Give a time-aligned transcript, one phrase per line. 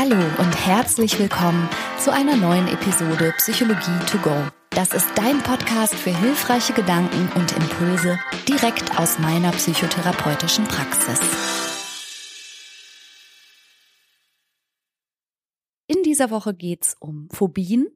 [0.00, 4.46] Hallo und herzlich willkommen zu einer neuen Episode Psychologie to go.
[4.70, 8.16] Das ist dein Podcast für hilfreiche Gedanken und Impulse
[8.46, 11.18] direkt aus meiner psychotherapeutischen Praxis.
[15.88, 17.88] In dieser Woche geht's um Phobien,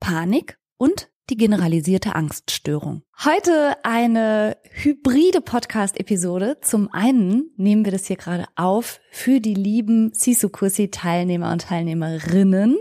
[0.00, 3.02] Panik und die generalisierte Angststörung.
[3.24, 6.58] Heute eine hybride Podcast-Episode.
[6.60, 12.76] Zum einen nehmen wir das hier gerade auf für die lieben Sisu-Kursi-Teilnehmer und Teilnehmerinnen,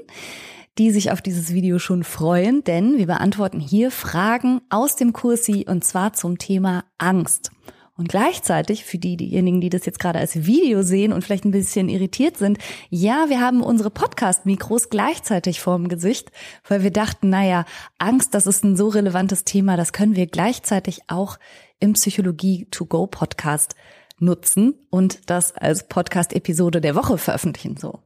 [0.77, 5.65] die sich auf dieses Video schon freuen, denn wir beantworten hier Fragen aus dem Kursi
[5.67, 7.51] und zwar zum Thema Angst.
[7.97, 11.51] Und gleichzeitig, für die, diejenigen, die das jetzt gerade als Video sehen und vielleicht ein
[11.51, 12.57] bisschen irritiert sind,
[12.89, 16.29] ja, wir haben unsere Podcast-Mikros gleichzeitig vorm Gesicht,
[16.67, 17.63] weil wir dachten, naja,
[17.97, 21.39] Angst, das ist ein so relevantes Thema, das können wir gleichzeitig auch
[21.79, 23.75] im Psychologie-to-go-Podcast
[24.19, 28.01] nutzen und das als Podcast-Episode der Woche veröffentlichen, so.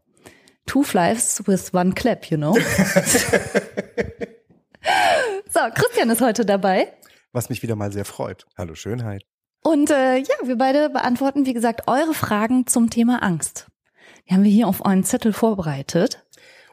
[0.67, 2.53] Two flies with one clap, you know?
[5.50, 6.94] so, Christian ist heute dabei.
[7.31, 8.45] Was mich wieder mal sehr freut.
[8.56, 9.25] Hallo Schönheit.
[9.61, 13.67] Und äh, ja, wir beide beantworten, wie gesagt, eure Fragen zum Thema Angst.
[14.27, 16.25] Die haben wir hier auf einen Zettel vorbereitet.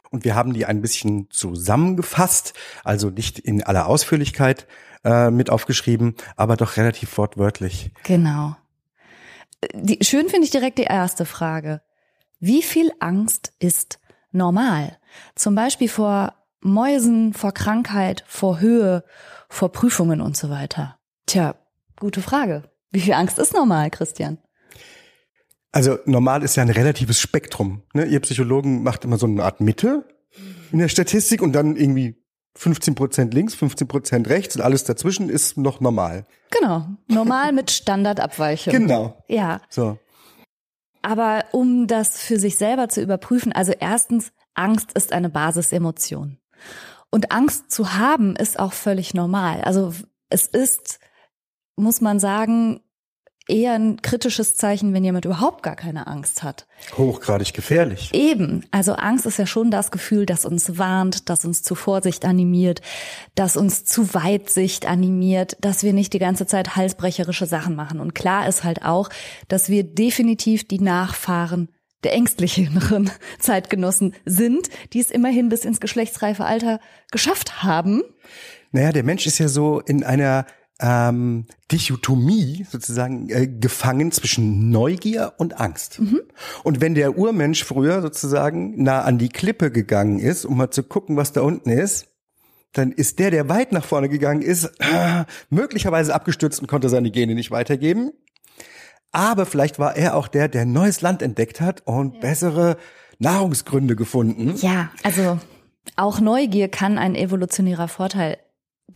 [0.09, 4.67] Und wir haben die ein bisschen zusammengefasst, also nicht in aller Ausführlichkeit
[5.03, 7.91] äh, mit aufgeschrieben, aber doch relativ wortwörtlich.
[8.03, 8.55] Genau.
[9.73, 11.81] Die, schön finde ich direkt die erste Frage.
[12.39, 13.99] Wie viel Angst ist
[14.31, 14.97] normal?
[15.35, 19.03] Zum Beispiel vor Mäusen, vor Krankheit, vor Höhe,
[19.49, 20.99] vor Prüfungen und so weiter.
[21.25, 21.55] Tja,
[21.99, 22.63] gute Frage.
[22.97, 24.39] Wie viel Angst ist normal, Christian?
[25.71, 27.83] Also normal ist ja ein relatives Spektrum.
[27.93, 28.05] Ne?
[28.05, 30.03] Ihr Psychologen macht immer so eine Art Mitte
[30.71, 32.15] in der Statistik und dann irgendwie
[32.55, 36.25] 15 Prozent links, 15 Prozent rechts und alles dazwischen ist noch normal.
[36.49, 38.73] Genau, normal mit Standardabweichung.
[38.73, 39.23] Genau.
[39.27, 39.61] Ja.
[39.69, 39.99] So.
[41.03, 46.39] Aber um das für sich selber zu überprüfen, also erstens, Angst ist eine Basisemotion.
[47.11, 49.61] Und Angst zu haben ist auch völlig normal.
[49.61, 49.93] Also
[50.31, 50.99] es ist
[51.77, 52.81] muss man sagen,
[53.47, 56.67] eher ein kritisches Zeichen, wenn jemand überhaupt gar keine Angst hat.
[56.97, 58.13] Hochgradig gefährlich.
[58.13, 58.65] Eben.
[58.71, 62.81] Also Angst ist ja schon das Gefühl, das uns warnt, das uns zu Vorsicht animiert,
[63.35, 67.99] das uns zu Weitsicht animiert, dass wir nicht die ganze Zeit halsbrecherische Sachen machen.
[67.99, 69.09] Und klar ist halt auch,
[69.47, 71.69] dass wir definitiv die Nachfahren
[72.03, 73.09] der ängstlicheren
[73.39, 76.79] Zeitgenossen sind, die es immerhin bis ins geschlechtsreife Alter
[77.11, 78.03] geschafft haben.
[78.71, 80.45] Naja, der Mensch ist ja so in einer
[80.79, 85.99] ähm, Dichotomie sozusagen äh, gefangen zwischen Neugier und Angst.
[85.99, 86.21] Mhm.
[86.63, 90.83] Und wenn der Urmensch früher sozusagen nah an die Klippe gegangen ist, um mal zu
[90.83, 92.07] gucken, was da unten ist,
[92.73, 97.11] dann ist der, der weit nach vorne gegangen ist, äh, möglicherweise abgestürzt und konnte seine
[97.11, 98.11] Gene nicht weitergeben.
[99.11, 102.19] Aber vielleicht war er auch der, der neues Land entdeckt hat und ja.
[102.19, 102.77] bessere
[103.19, 104.53] Nahrungsgründe gefunden.
[104.57, 105.39] Ja, also
[105.95, 108.37] auch Neugier kann ein evolutionärer Vorteil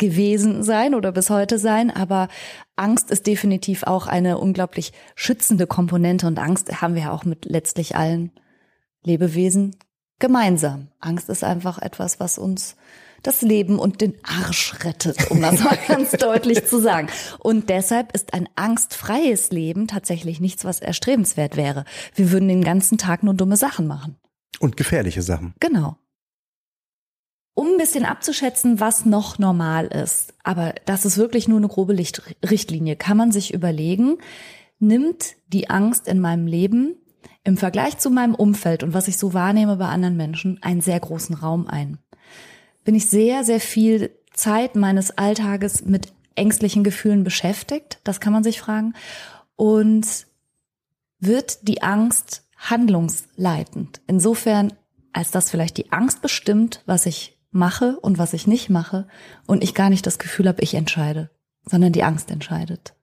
[0.02, 2.28] gewesen sein oder bis heute sein, aber
[2.76, 7.46] Angst ist definitiv auch eine unglaublich schützende Komponente und Angst haben wir ja auch mit
[7.46, 8.32] letztlich allen
[9.04, 9.76] Lebewesen
[10.18, 10.88] gemeinsam.
[11.00, 12.76] Angst ist einfach etwas, was uns
[13.22, 17.08] das Leben und den Arsch rettet, um das mal ganz deutlich zu sagen.
[17.38, 21.86] Und deshalb ist ein angstfreies Leben tatsächlich nichts, was erstrebenswert wäre.
[22.16, 24.18] Wir würden den ganzen Tag nur dumme Sachen machen.
[24.60, 25.54] Und gefährliche Sachen.
[25.60, 25.98] Genau
[27.62, 31.96] um ein bisschen abzuschätzen, was noch normal ist, aber das ist wirklich nur eine grobe
[31.96, 34.18] Richtlinie, kann man sich überlegen,
[34.80, 36.96] nimmt die Angst in meinem Leben
[37.44, 41.00] im Vergleich zu meinem Umfeld und was ich so wahrnehme bei anderen Menschen einen sehr
[41.00, 42.00] großen Raum ein.
[42.84, 48.00] Bin ich sehr, sehr viel Zeit meines Alltages mit ängstlichen Gefühlen beschäftigt?
[48.04, 48.96] Das kann man sich fragen.
[49.56, 50.08] Und
[51.20, 54.02] wird die Angst handlungsleitend?
[54.08, 54.74] Insofern,
[55.14, 59.08] als dass vielleicht die Angst bestimmt, was ich mache und was ich nicht mache
[59.46, 61.30] und ich gar nicht das Gefühl habe, ich entscheide,
[61.66, 62.94] sondern die Angst entscheidet.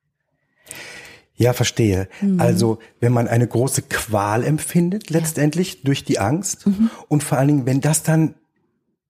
[1.34, 2.08] Ja, verstehe.
[2.20, 2.40] Mhm.
[2.40, 5.80] Also, wenn man eine große Qual empfindet, letztendlich ja.
[5.84, 6.90] durch die Angst mhm.
[7.06, 8.34] und vor allen Dingen, wenn das dann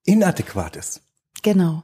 [0.05, 1.01] inadäquat ist.
[1.41, 1.83] Genau.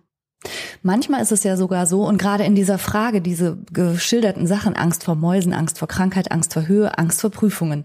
[0.84, 5.04] Manchmal ist es ja sogar so, und gerade in dieser Frage, diese geschilderten Sachen, Angst
[5.04, 7.84] vor Mäusen, Angst vor Krankheit, Angst vor Höhe, Angst vor Prüfungen,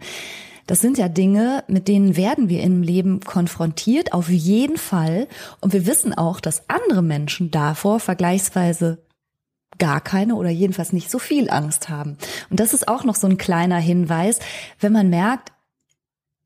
[0.70, 5.26] das sind ja Dinge, mit denen werden wir im Leben konfrontiert, auf jeden Fall.
[5.60, 9.02] Und wir wissen auch, dass andere Menschen davor vergleichsweise
[9.80, 12.18] gar keine oder jedenfalls nicht so viel Angst haben.
[12.50, 14.38] Und das ist auch noch so ein kleiner Hinweis,
[14.78, 15.50] wenn man merkt,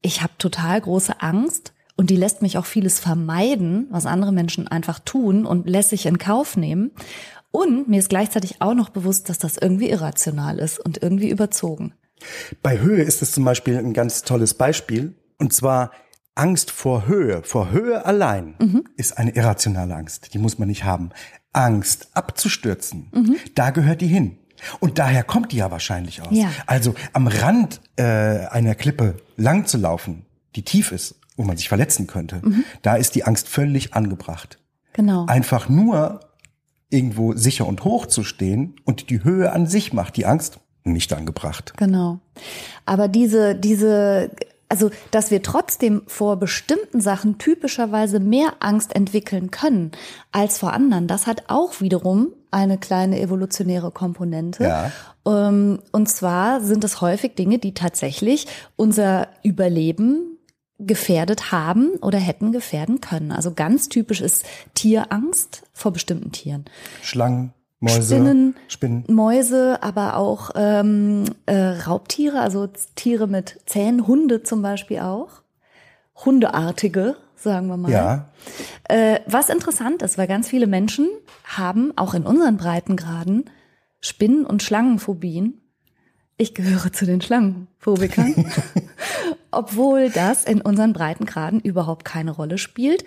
[0.01, 4.69] ich habe total große Angst und die lässt mich auch vieles vermeiden, was andere Menschen
[4.69, 6.93] einfach tun und lässt sich in Kauf nehmen.
[7.51, 11.93] Und mir ist gleichzeitig auch noch bewusst, dass das irgendwie irrational ist und irgendwie überzogen.
[12.63, 15.15] Bei Höhe ist es zum Beispiel ein ganz tolles Beispiel.
[15.39, 15.91] Und zwar
[16.35, 18.85] Angst vor Höhe, vor Höhe allein Mhm.
[18.97, 20.35] ist eine irrationale Angst.
[20.35, 21.11] Die muss man nicht haben.
[21.53, 23.37] Angst abzustürzen, Mhm.
[23.55, 24.39] da gehört die hin.
[24.81, 26.29] Und daher kommt die ja wahrscheinlich aus.
[26.31, 26.49] Ja.
[26.67, 30.25] Also am Rand äh, einer Klippe lang zu laufen,
[30.57, 32.65] die tief ist, wo man sich verletzen könnte, Mhm.
[32.83, 34.59] da ist die Angst völlig angebracht.
[34.95, 35.27] Genau.
[35.27, 36.21] Einfach nur
[36.91, 41.13] irgendwo sicher und hoch zu stehen und die Höhe an sich macht die Angst nicht
[41.13, 41.75] angebracht.
[41.77, 42.19] Genau.
[42.87, 44.31] Aber diese, diese,
[44.69, 49.93] also, dass wir trotzdem vor bestimmten Sachen typischerweise mehr Angst entwickeln können
[50.31, 54.65] als vor anderen, das hat auch wiederum eine kleine evolutionäre Komponente.
[54.65, 54.93] Ja.
[55.27, 58.47] Ähm, Und zwar sind es häufig Dinge, die tatsächlich
[58.77, 60.39] unser Überleben
[60.79, 63.33] gefährdet haben oder hätten gefährden können.
[63.33, 64.45] Also ganz typisch ist
[64.75, 66.65] Tierangst vor bestimmten Tieren.
[67.01, 69.05] Schlangen, Mäuse, Spinnen, Spinnen.
[69.09, 75.43] Mäuse, aber auch ähm, äh, Raubtiere, also Tiere mit Zähnen, Hunde zum Beispiel auch.
[76.25, 77.91] Hundeartige, sagen wir mal.
[77.91, 78.31] Ja,
[78.89, 81.09] Äh, was interessant ist, weil ganz viele Menschen
[81.45, 83.51] haben auch in unseren Breitengraden
[84.01, 85.61] Spinnen- und Schlangenphobien.
[86.37, 88.35] Ich gehöre zu den Schlangenphobikern.
[89.51, 93.05] Obwohl das in unseren Breitengraden überhaupt keine Rolle spielt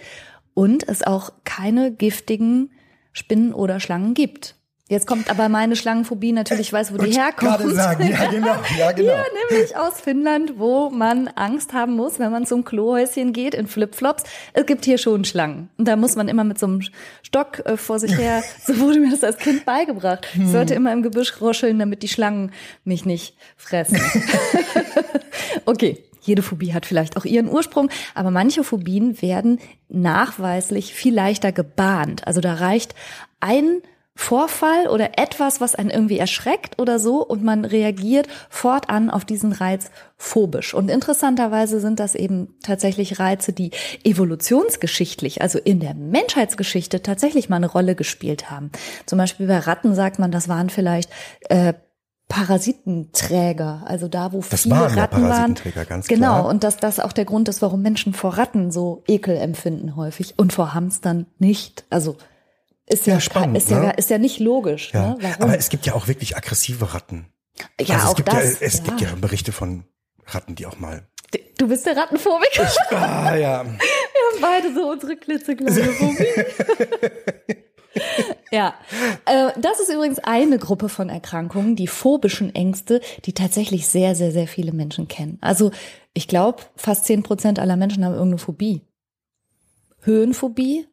[0.54, 2.72] und es auch keine giftigen
[3.12, 4.56] Spinnen oder Schlangen gibt.
[4.90, 7.58] Jetzt kommt aber meine Schlangenphobie natürlich, ich weiß, wo die herkommt.
[7.58, 9.12] gerade sagen, ja genau, ja genau.
[9.12, 13.68] Ja, nämlich aus Finnland, wo man Angst haben muss, wenn man zum Klohäuschen geht in
[13.68, 14.24] Flipflops.
[14.54, 15.70] Es gibt hier schon Schlangen.
[15.78, 16.82] Und da muss man immer mit so einem
[17.22, 20.26] Stock äh, vor sich her, so wurde mir das als Kind beigebracht.
[20.36, 22.54] Ich sollte immer im Gebüsch ruscheln, damit die Schlangen
[22.86, 24.00] mich nicht fressen.
[25.66, 26.02] okay.
[26.22, 32.28] Jede Phobie hat vielleicht auch ihren Ursprung, aber manche Phobien werden nachweislich viel leichter gebahnt.
[32.28, 32.96] Also da reicht
[33.40, 33.82] ein
[34.20, 39.52] Vorfall oder etwas, was einen irgendwie erschreckt oder so und man reagiert fortan auf diesen
[39.52, 40.74] Reiz phobisch.
[40.74, 43.70] Und interessanterweise sind das eben tatsächlich Reize, die
[44.04, 48.72] evolutionsgeschichtlich, also in der Menschheitsgeschichte tatsächlich mal eine Rolle gespielt haben.
[49.06, 51.12] Zum Beispiel bei Ratten sagt man, das waren vielleicht
[51.50, 51.74] äh,
[52.28, 55.30] Parasitenträger, also da, wo Das viele waren ja Ratten waren.
[55.30, 56.46] Parasitenträger, ganz genau, klar.
[56.48, 60.34] und dass das auch der Grund ist, warum Menschen vor Ratten so Ekel empfinden häufig
[60.38, 61.86] und vor Hamstern nicht.
[61.92, 62.18] Also
[62.88, 63.94] ist ja, Ja, spannend, ist ja, ne?
[63.98, 64.92] ist ja nicht logisch.
[64.94, 65.16] Ja.
[65.16, 65.36] Ne?
[65.40, 67.28] Aber es gibt ja auch wirklich aggressive Ratten.
[67.80, 68.60] ja, also es auch gibt das.
[68.60, 68.84] ja, es ja.
[68.84, 69.84] gibt ja Berichte von
[70.26, 71.08] Ratten, die auch mal.
[71.58, 72.70] Du bist der Rattenphobiker.
[72.92, 73.66] Ah ja.
[73.66, 77.56] Wir haben beide so unsere klitzekleine Phobie.
[78.52, 78.74] ja,
[79.26, 84.32] äh, das ist übrigens eine Gruppe von Erkrankungen, die phobischen Ängste, die tatsächlich sehr, sehr,
[84.32, 85.38] sehr viele Menschen kennen.
[85.42, 85.72] Also
[86.14, 88.82] ich glaube, fast zehn Prozent aller Menschen haben irgendeine Phobie.
[90.02, 90.88] Höhenphobie,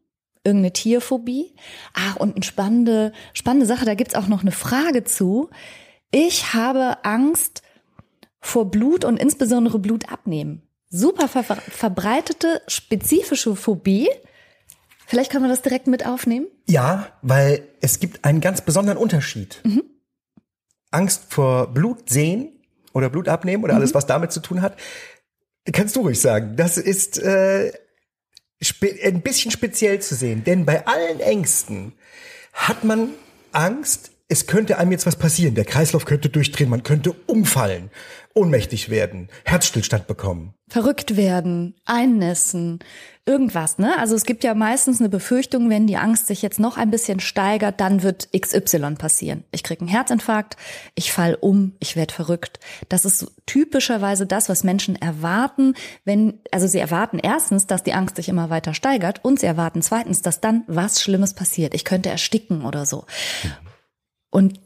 [0.44, 1.54] irgendeine Tierphobie.
[1.94, 5.50] Ach, und eine spannende, spannende Sache, da gibt's auch noch eine Frage zu.
[6.10, 7.62] Ich habe Angst
[8.40, 10.62] vor Blut und insbesondere Blut abnehmen.
[10.90, 14.08] Super ver verbreitete, spezifische Phobie.
[15.06, 16.46] Vielleicht können wir das direkt mit aufnehmen.
[16.68, 19.60] Ja, weil es gibt einen ganz besonderen Unterschied.
[19.64, 19.82] Mhm.
[20.90, 22.52] Angst vor Blut sehen
[22.92, 23.80] oder Blut abnehmen oder Mhm.
[23.80, 24.76] alles, was damit zu tun hat.
[25.72, 26.54] Kannst du ruhig sagen.
[26.56, 27.72] Das ist äh,
[29.02, 30.44] ein bisschen speziell zu sehen.
[30.44, 31.92] Denn bei allen Ängsten
[32.52, 33.10] hat man
[33.52, 35.54] Angst, es könnte einem jetzt was passieren.
[35.54, 37.90] Der Kreislauf könnte durchdrehen, man könnte umfallen,
[38.32, 40.54] ohnmächtig werden, Herzstillstand bekommen.
[40.68, 42.78] Verrückt werden, einnässen,
[43.26, 43.98] irgendwas, ne?
[43.98, 47.20] Also es gibt ja meistens eine Befürchtung, wenn die Angst sich jetzt noch ein bisschen
[47.20, 49.44] steigert, dann wird XY passieren.
[49.52, 50.56] Ich krieg einen Herzinfarkt,
[50.94, 52.60] ich fall um, ich werde verrückt.
[52.88, 58.16] Das ist typischerweise das, was Menschen erwarten, wenn, also sie erwarten erstens, dass die Angst
[58.16, 61.74] sich immer weiter steigert und sie erwarten zweitens, dass dann was Schlimmes passiert.
[61.74, 63.04] Ich könnte ersticken oder so.
[64.34, 64.58] Und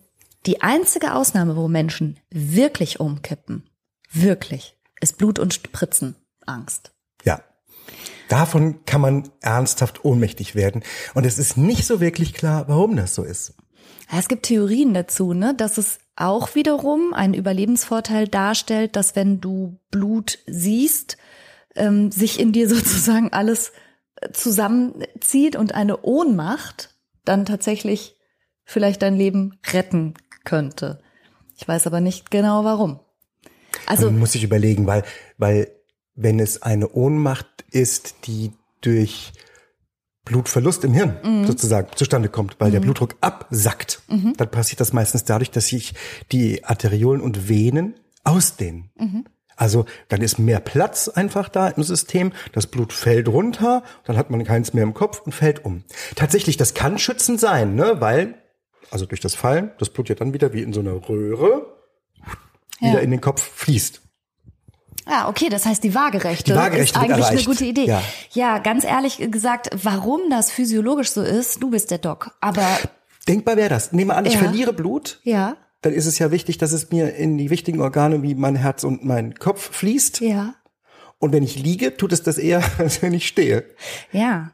[0.46, 3.68] die einzige Ausnahme, wo Menschen wirklich umkippen,
[4.10, 6.92] wirklich, ist Blut- und Spritzenangst.
[7.22, 7.42] Ja.
[8.30, 10.82] Davon kann man ernsthaft ohnmächtig werden.
[11.12, 13.56] Und es ist nicht so wirklich klar, warum das so ist.
[14.10, 19.78] Es gibt Theorien dazu, ne, dass es auch wiederum einen Überlebensvorteil darstellt, dass wenn du
[19.90, 21.18] Blut siehst,
[21.74, 23.72] ähm, sich in dir sozusagen alles
[24.22, 26.94] äh, zusammenzieht und eine Ohnmacht
[27.26, 28.17] dann tatsächlich
[28.68, 30.12] vielleicht dein Leben retten
[30.44, 31.00] könnte.
[31.56, 33.00] Ich weiß aber nicht genau warum.
[33.86, 35.02] Also Man muss sich überlegen, weil,
[35.38, 35.70] weil
[36.14, 39.32] wenn es eine Ohnmacht ist, die durch
[40.24, 41.46] Blutverlust im Hirn Mhm.
[41.46, 44.34] sozusagen zustande kommt, weil der Blutdruck absackt, Mhm.
[44.36, 45.94] dann passiert das meistens dadurch, dass sich
[46.30, 47.94] die Arteriolen und Venen
[48.24, 48.90] ausdehnen.
[48.98, 49.24] Mhm.
[49.56, 54.28] Also dann ist mehr Platz einfach da im System, das Blut fällt runter, dann hat
[54.30, 55.82] man keins mehr im Kopf und fällt um.
[56.14, 57.96] Tatsächlich, das kann schützend sein, ne?
[58.00, 58.34] weil,
[58.90, 61.66] also durch das Fallen, das Blut ja dann wieder wie in so einer Röhre
[62.80, 62.98] wieder Ja.
[62.98, 64.00] in den Kopf fließt.
[65.06, 67.46] Ah, okay, das heißt, die waagerechte, Die waagerechte ist eigentlich eine erreicht.
[67.46, 67.86] gute Idee.
[67.86, 68.02] Ja.
[68.32, 72.36] ja, ganz ehrlich gesagt, warum das physiologisch so ist, du bist der Doc.
[72.42, 72.66] Aber
[73.26, 73.92] Denkbar wäre das.
[73.92, 74.38] Nehmen wir an, ich Ja.
[74.40, 75.20] verliere Blut.
[75.22, 78.56] ja, Dann ist es ja wichtig, dass es mir in die wichtigen Organe wie mein
[78.56, 80.20] Herz und mein Kopf fließt.
[80.20, 80.54] ja,
[81.18, 83.64] Und wenn ich liege, tut es das eher, als wenn ich stehe.
[84.12, 84.52] ja.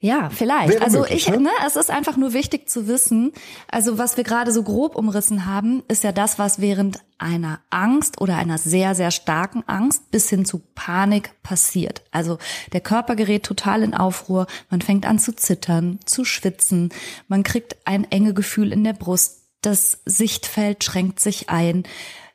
[0.00, 0.74] Ja, vielleicht.
[0.74, 1.40] Wäre also möglich, ich, ne?
[1.40, 3.32] ne, es ist einfach nur wichtig zu wissen.
[3.68, 8.20] Also was wir gerade so grob umrissen haben, ist ja das, was während einer Angst
[8.20, 12.02] oder einer sehr, sehr starken Angst bis hin zu Panik passiert.
[12.12, 12.38] Also
[12.72, 14.46] der Körper gerät total in Aufruhr.
[14.70, 16.90] Man fängt an zu zittern, zu schwitzen.
[17.26, 19.48] Man kriegt ein enge Gefühl in der Brust.
[19.62, 21.82] Das Sichtfeld schränkt sich ein.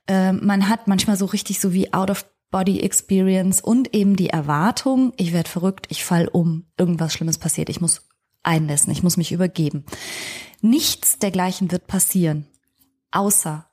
[0.08, 4.30] Äh, man hat manchmal so richtig so wie out of Body Experience und eben die
[4.30, 8.04] Erwartung, ich werde verrückt, ich fall um, irgendwas Schlimmes passiert, ich muss
[8.44, 9.86] einlassen, ich muss mich übergeben.
[10.62, 12.46] Nichts dergleichen wird passieren,
[13.10, 13.66] außer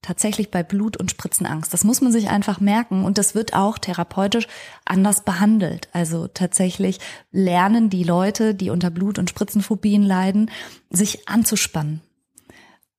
[0.00, 1.74] tatsächlich bei Blut- und Spritzenangst.
[1.74, 4.46] Das muss man sich einfach merken und das wird auch therapeutisch
[4.84, 5.88] anders behandelt.
[5.92, 7.00] Also tatsächlich
[7.32, 10.52] lernen die Leute, die unter Blut- und Spritzenphobien leiden,
[10.88, 12.00] sich anzuspannen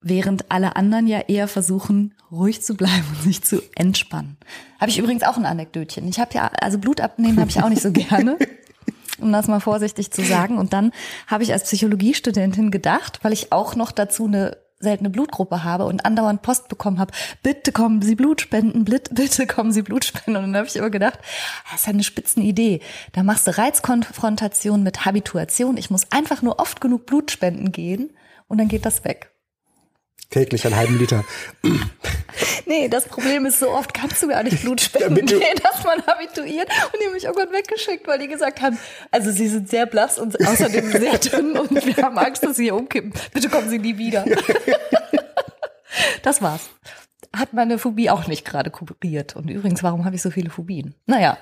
[0.06, 4.38] während alle anderen ja eher versuchen, ruhig zu bleiben und sich zu entspannen.
[4.80, 6.08] Habe ich übrigens auch ein Anekdötchen.
[6.08, 8.38] Ich habe ja, also Blut abnehmen habe ich auch nicht so gerne,
[9.20, 10.60] um das mal vorsichtig zu sagen.
[10.60, 10.92] Und dann
[11.26, 16.06] habe ich als Psychologiestudentin gedacht, weil ich auch noch dazu eine seltene Blutgruppe habe und
[16.06, 20.36] andauernd Post bekommen habe, bitte kommen Sie Blut spenden, bitte, kommen Sie Blut spenden.
[20.36, 21.18] Und dann habe ich immer gedacht,
[21.72, 22.82] das ist ja eine Spitzenidee.
[23.14, 25.78] Da machst du Reizkonfrontation mit Habituation.
[25.78, 28.12] Ich muss einfach nur oft genug Blut spenden gehen
[28.48, 29.32] und dann geht das weg.
[30.30, 31.24] Täglich einen halben Liter.
[32.66, 35.84] Nee, das Problem ist, so oft kannst du gar nicht Blut spenden, Damit du- dass
[35.84, 36.68] man habituiert.
[36.92, 38.78] Und die haben mich irgendwann weggeschickt, weil die gesagt haben,
[39.12, 42.64] also sie sind sehr blass und außerdem sehr dünn und wir haben Angst, dass sie
[42.64, 43.14] hier umkippen.
[43.34, 44.26] Bitte kommen Sie nie wieder.
[46.24, 46.62] Das war's.
[47.36, 49.36] Hat meine Phobie auch nicht gerade kuriert.
[49.36, 50.96] Und übrigens, warum habe ich so viele Phobien?
[51.06, 51.38] Naja,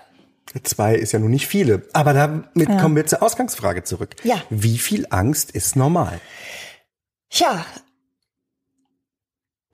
[0.64, 1.88] Zwei ist ja nun nicht viele.
[1.94, 4.16] Aber damit kommen wir zur Ausgangsfrage zurück.
[4.24, 4.42] Ja.
[4.50, 6.20] Wie viel Angst ist normal?
[7.30, 7.66] Tja,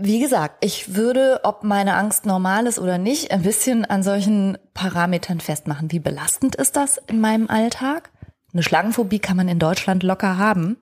[0.01, 4.57] wie gesagt, ich würde, ob meine Angst normal ist oder nicht, ein bisschen an solchen
[4.73, 5.91] Parametern festmachen.
[5.91, 8.09] Wie belastend ist das in meinem Alltag?
[8.53, 10.77] Eine Schlangenphobie kann man in Deutschland locker haben.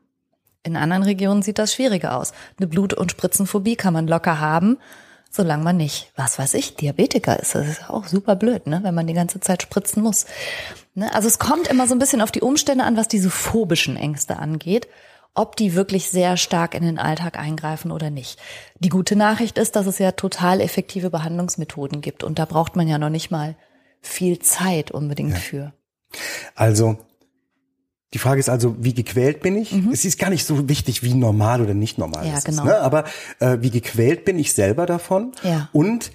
[0.62, 2.32] In anderen Regionen sieht das schwieriger aus.
[2.60, 4.78] Eine Blut- und Spritzenphobie kann man locker haben,
[5.32, 7.56] solange man nicht, was weiß ich, Diabetiker ist.
[7.56, 10.28] Das ist auch super blöd, ne, wenn man die ganze Zeit spritzen muss.
[10.94, 11.12] Ne?
[11.16, 14.38] Also es kommt immer so ein bisschen auf die Umstände an, was diese phobischen Ängste
[14.38, 14.88] angeht
[15.34, 18.40] ob die wirklich sehr stark in den Alltag eingreifen oder nicht.
[18.80, 22.88] Die gute Nachricht ist, dass es ja total effektive Behandlungsmethoden gibt und da braucht man
[22.88, 23.56] ja noch nicht mal
[24.02, 25.74] viel Zeit unbedingt für.
[26.56, 26.98] Also,
[28.14, 29.74] die Frage ist also, wie gequält bin ich?
[29.92, 32.32] Es ist gar nicht so wichtig, wie normal oder nicht normal Mhm.
[32.32, 32.64] Ja, genau.
[32.64, 32.68] ist.
[32.68, 32.80] Ne?
[32.80, 33.04] Aber
[33.40, 35.34] äh, wie gequält bin ich selber davon?
[35.44, 35.70] Ja.
[35.74, 36.12] Und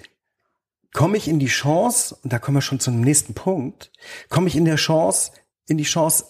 [0.91, 3.91] komme ich in die Chance, und da kommen wir schon zum nächsten Punkt,
[4.29, 5.31] komme ich in der Chance,
[5.67, 6.25] in die Chance,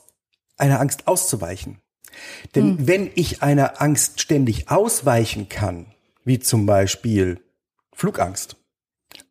[0.58, 1.80] einer Angst auszuweichen?
[2.56, 2.88] Denn Hm.
[2.88, 5.88] wenn ich einer Angst ständig ausweichen kann,
[6.26, 7.40] wie zum Beispiel
[7.94, 8.56] Flugangst,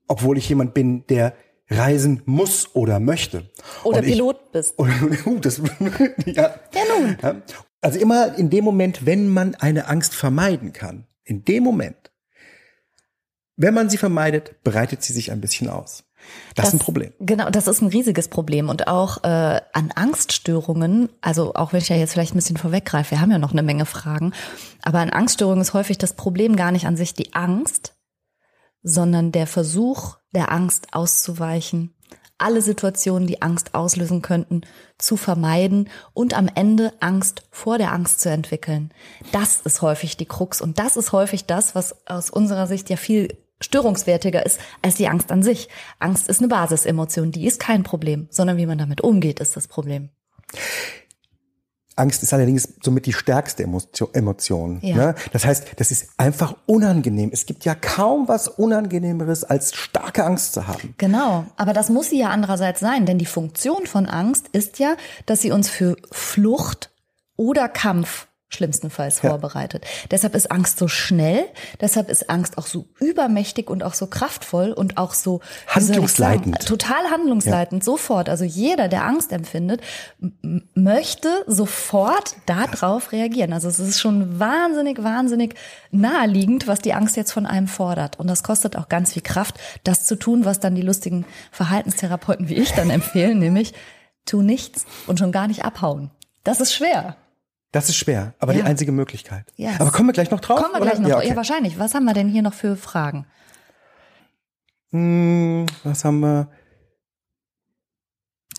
[0.08, 1.34] obwohl ich jemand bin, der
[1.70, 3.50] reisen muss oder möchte.
[3.84, 4.78] Oder Und ich- Pilot bist.
[4.78, 4.92] oder,
[5.26, 5.58] uh, das,
[6.26, 6.54] ja.
[6.98, 7.16] nun.
[7.22, 7.42] Ja.
[7.80, 12.12] Also immer in dem Moment, wenn man eine Angst vermeiden kann, in dem Moment,
[13.56, 16.04] wenn man sie vermeidet, breitet sie sich ein bisschen aus.
[16.54, 17.12] Das, ist ein Problem.
[17.20, 18.68] Genau, das ist ein riesiges Problem.
[18.68, 23.12] Und auch äh, an Angststörungen, also auch wenn ich ja jetzt vielleicht ein bisschen vorweggreife,
[23.12, 24.32] wir haben ja noch eine Menge Fragen,
[24.82, 27.94] aber an Angststörungen ist häufig das Problem gar nicht an sich die Angst,
[28.82, 31.94] sondern der Versuch, der Angst auszuweichen,
[32.42, 34.62] alle Situationen, die Angst auslösen könnten,
[34.98, 38.92] zu vermeiden und am Ende Angst vor der Angst zu entwickeln.
[39.30, 42.96] Das ist häufig die Krux und das ist häufig das, was aus unserer Sicht ja
[42.96, 43.28] viel
[43.62, 45.68] störungswertiger ist als die Angst an sich.
[45.98, 49.68] Angst ist eine Basisemotion, die ist kein Problem, sondern wie man damit umgeht, ist das
[49.68, 50.10] Problem.
[51.94, 54.78] Angst ist allerdings somit die stärkste Emotio- Emotion.
[54.82, 54.96] Ja.
[54.96, 55.14] Ne?
[55.32, 57.30] Das heißt, das ist einfach unangenehm.
[57.32, 60.94] Es gibt ja kaum was Unangenehmeres, als starke Angst zu haben.
[60.98, 64.96] Genau, aber das muss sie ja andererseits sein, denn die Funktion von Angst ist ja,
[65.26, 66.90] dass sie uns für Flucht
[67.36, 69.84] oder Kampf schlimmstenfalls vorbereitet.
[70.10, 71.44] Deshalb ist Angst so schnell,
[71.80, 75.86] deshalb ist Angst auch so übermächtig und auch so kraftvoll und auch so ich sagen,
[75.88, 76.66] Handlungsleitend.
[76.66, 78.28] total handlungsleitend, sofort.
[78.28, 79.80] Also jeder, der Angst empfindet,
[80.74, 83.52] möchte sofort darauf reagieren.
[83.52, 85.54] Also es ist schon wahnsinnig, wahnsinnig
[85.90, 88.18] naheliegend, was die Angst jetzt von einem fordert.
[88.18, 92.48] Und das kostet auch ganz viel Kraft, das zu tun, was dann die lustigen Verhaltenstherapeuten
[92.48, 93.74] wie ich dann empfehlen, nämlich
[94.24, 96.10] tu nichts und schon gar nicht abhauen.
[96.44, 97.16] Das ist schwer.
[97.72, 98.66] Das ist schwer, aber die Ja.
[98.66, 99.46] einzige Möglichkeit.
[99.56, 99.80] Yes.
[99.80, 100.58] Aber kommen wir gleich noch drauf?
[100.60, 100.90] Kommen wir oder?
[100.90, 101.08] gleich noch.
[101.08, 101.36] Ja, Ja, okay.
[101.36, 101.78] wahrscheinlich.
[101.78, 103.26] Was haben wir denn hier noch für Fragen?
[104.90, 106.48] Hm, was haben wir?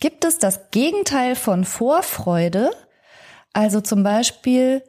[0.00, 2.70] Gibt es das Gegenteil von Vorfreude,
[3.52, 4.82] also zum Beispiel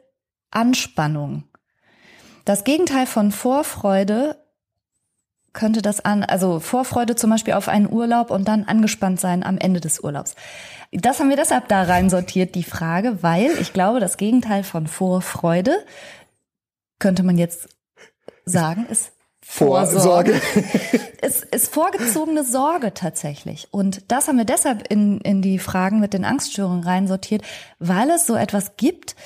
[0.50, 1.44] Anspannung?
[2.44, 4.44] Das Gegenteil von Vorfreude
[5.56, 9.58] könnte das an, also Vorfreude zum Beispiel auf einen Urlaub und dann angespannt sein am
[9.58, 10.36] Ende des Urlaubs.
[10.92, 14.86] Das haben wir deshalb da rein sortiert, die Frage, weil ich glaube, das Gegenteil von
[14.86, 15.84] Vorfreude
[17.00, 17.68] könnte man jetzt
[18.44, 20.40] sagen, ist Vorsorge.
[21.22, 23.68] es ist vorgezogene Sorge tatsächlich.
[23.70, 27.42] Und das haben wir deshalb in, in die Fragen mit den Angststörungen reinsortiert,
[27.78, 29.16] weil es so etwas gibt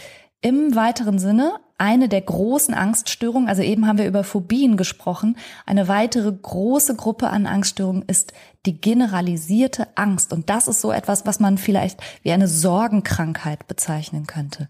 [0.43, 5.89] im weiteren Sinne, eine der großen Angststörungen, also eben haben wir über Phobien gesprochen, eine
[5.89, 8.35] weitere große Gruppe an Angststörungen ist
[8.67, 10.35] die generalisierte Angst.
[10.35, 14.69] Und das ist so etwas, was man vielleicht wie eine Sorgenkrankheit bezeichnen könnte.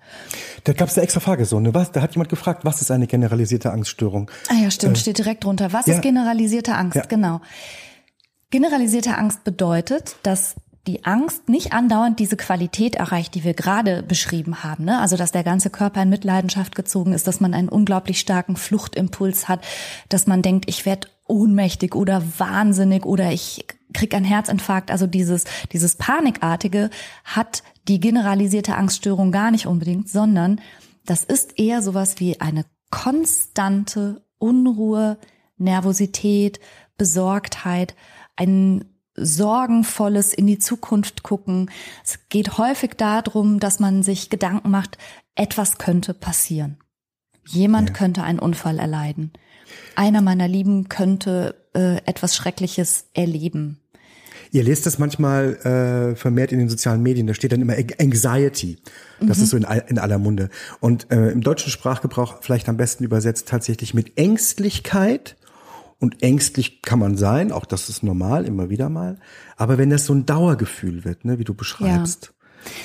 [0.63, 1.75] Da gab es eine extra Frage so, ne?
[1.75, 4.31] Was, da hat jemand gefragt, was ist eine generalisierte Angststörung?
[4.49, 5.73] Ah ja, stimmt, äh, steht direkt drunter.
[5.73, 5.95] Was ja.
[5.95, 6.95] ist generalisierte Angst?
[6.95, 7.03] Ja.
[7.07, 7.41] Genau.
[8.51, 10.55] Generalisierte Angst bedeutet, dass
[10.91, 14.87] die Angst nicht andauernd diese Qualität erreicht, die wir gerade beschrieben haben.
[14.87, 14.99] Ne?
[14.99, 19.49] Also dass der ganze Körper in Mitleidenschaft gezogen ist, dass man einen unglaublich starken Fluchtimpuls
[19.49, 19.65] hat,
[20.09, 24.91] dass man denkt, ich werde ohnmächtig oder wahnsinnig oder ich krieg einen Herzinfarkt.
[24.91, 26.91] Also dieses, dieses Panikartige
[27.23, 30.61] hat die generalisierte Angststörung gar nicht unbedingt, sondern
[31.07, 35.19] das ist eher sowas wie eine konstante Unruhe,
[35.57, 36.59] Nervosität,
[36.97, 37.95] Besorgtheit,
[38.35, 38.90] ein
[39.21, 41.71] sorgenvolles in die Zukunft gucken.
[42.05, 44.99] Es geht häufig darum, dass man sich Gedanken macht,
[45.35, 46.79] etwas könnte passieren.
[47.47, 47.95] Jemand ja.
[47.95, 49.33] könnte einen Unfall erleiden.
[49.97, 53.81] Einer meiner Lieben könnte äh, etwas Schreckliches erleben.
[54.53, 58.79] Ihr lest das manchmal äh, vermehrt in den sozialen Medien, da steht dann immer Anxiety.
[59.21, 59.45] Das mhm.
[59.45, 60.51] ist so in, in aller Munde.
[60.81, 65.37] Und äh, im deutschen Sprachgebrauch vielleicht am besten übersetzt tatsächlich mit Ängstlichkeit
[66.01, 69.19] und ängstlich kann man sein, auch das ist normal, immer wieder mal.
[69.57, 72.25] Aber wenn das so ein Dauergefühl wird, ne, wie du beschreibst.
[72.25, 72.31] Ja.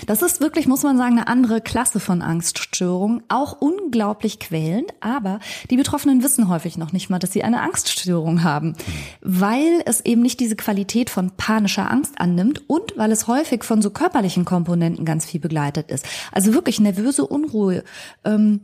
[0.08, 3.24] Das ist wirklich, muss man sagen, eine andere Klasse von Angststörung.
[3.28, 8.44] Auch unglaublich quälend, aber die Betroffenen wissen häufig noch nicht mal, dass sie eine Angststörung
[8.44, 8.76] haben,
[9.22, 13.82] weil es eben nicht diese Qualität von panischer Angst annimmt und weil es häufig von
[13.82, 16.06] so körperlichen Komponenten ganz viel begleitet ist.
[16.32, 17.84] Also wirklich nervöse Unruhe,
[18.24, 18.62] ähm,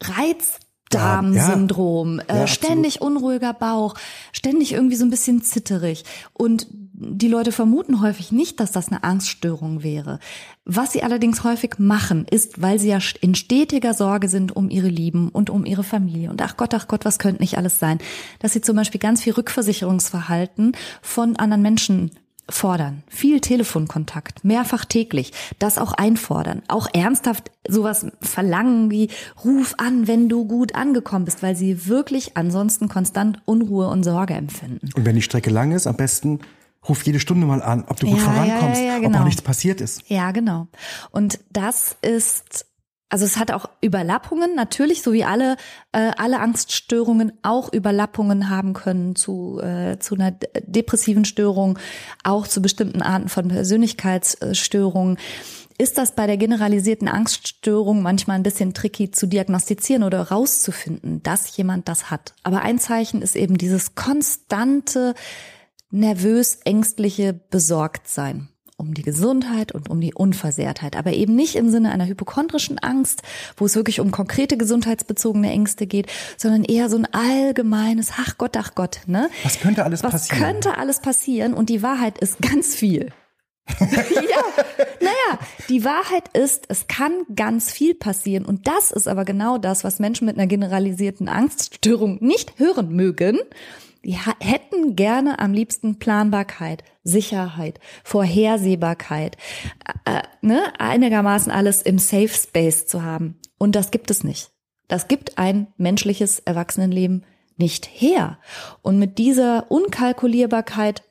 [0.00, 3.94] Reiz, Darmsyndrom, ja, äh, ständig unruhiger Bauch,
[4.32, 6.04] ständig irgendwie so ein bisschen zitterig.
[6.32, 6.68] Und
[6.98, 10.18] die Leute vermuten häufig nicht, dass das eine Angststörung wäre.
[10.64, 14.88] Was sie allerdings häufig machen, ist, weil sie ja in stetiger Sorge sind um ihre
[14.88, 16.30] Lieben und um ihre Familie.
[16.30, 17.98] Und ach Gott, ach Gott, was könnte nicht alles sein?
[18.38, 20.72] Dass sie zum Beispiel ganz viel Rückversicherungsverhalten
[21.02, 22.12] von anderen Menschen
[22.48, 23.02] fordern.
[23.08, 26.62] Viel Telefonkontakt, mehrfach täglich, das auch einfordern.
[26.68, 29.10] Auch ernsthaft sowas verlangen wie
[29.44, 34.34] ruf an, wenn du gut angekommen bist, weil sie wirklich ansonsten konstant Unruhe und Sorge
[34.34, 34.90] empfinden.
[34.94, 36.40] Und wenn die Strecke lang ist, am besten
[36.88, 39.16] ruf jede Stunde mal an, ob du gut ja, vorankommst, ja, ja, genau.
[39.16, 40.08] ob auch nichts passiert ist.
[40.08, 40.68] Ja, genau.
[41.10, 42.65] Und das ist
[43.08, 45.56] also es hat auch Überlappungen, natürlich, so wie alle,
[45.92, 51.78] äh, alle Angststörungen auch Überlappungen haben können zu, äh, zu einer depressiven Störung,
[52.24, 55.18] auch zu bestimmten Arten von Persönlichkeitsstörungen.
[55.78, 61.54] Ist das bei der generalisierten Angststörung manchmal ein bisschen tricky zu diagnostizieren oder rauszufinden, dass
[61.56, 62.34] jemand das hat?
[62.42, 65.14] Aber ein Zeichen ist eben dieses konstante,
[65.90, 71.92] nervös, ängstliche Besorgtsein um die Gesundheit und um die Unversehrtheit, aber eben nicht im Sinne
[71.92, 73.22] einer hypochondrischen Angst,
[73.56, 78.56] wo es wirklich um konkrete gesundheitsbezogene Ängste geht, sondern eher so ein allgemeines, ach Gott,
[78.56, 79.30] ach Gott, ne?
[79.44, 80.40] Was könnte alles Was passieren?
[80.40, 81.54] Was könnte alles passieren?
[81.54, 83.12] Und die Wahrheit ist ganz viel.
[83.80, 84.44] ja,
[85.00, 88.44] naja, die Wahrheit ist, es kann ganz viel passieren.
[88.44, 93.38] Und das ist aber genau das, was Menschen mit einer generalisierten Angststörung nicht hören mögen,
[94.06, 99.36] die hätten gerne am liebsten Planbarkeit, Sicherheit, Vorhersehbarkeit,
[100.04, 103.40] äh, äh, ne, einigermaßen alles im Safe Space zu haben.
[103.58, 104.52] Und das gibt es nicht.
[104.86, 108.38] Das gibt ein menschliches Erwachsenenleben nicht her.
[108.80, 111.02] Und mit dieser Unkalkulierbarkeit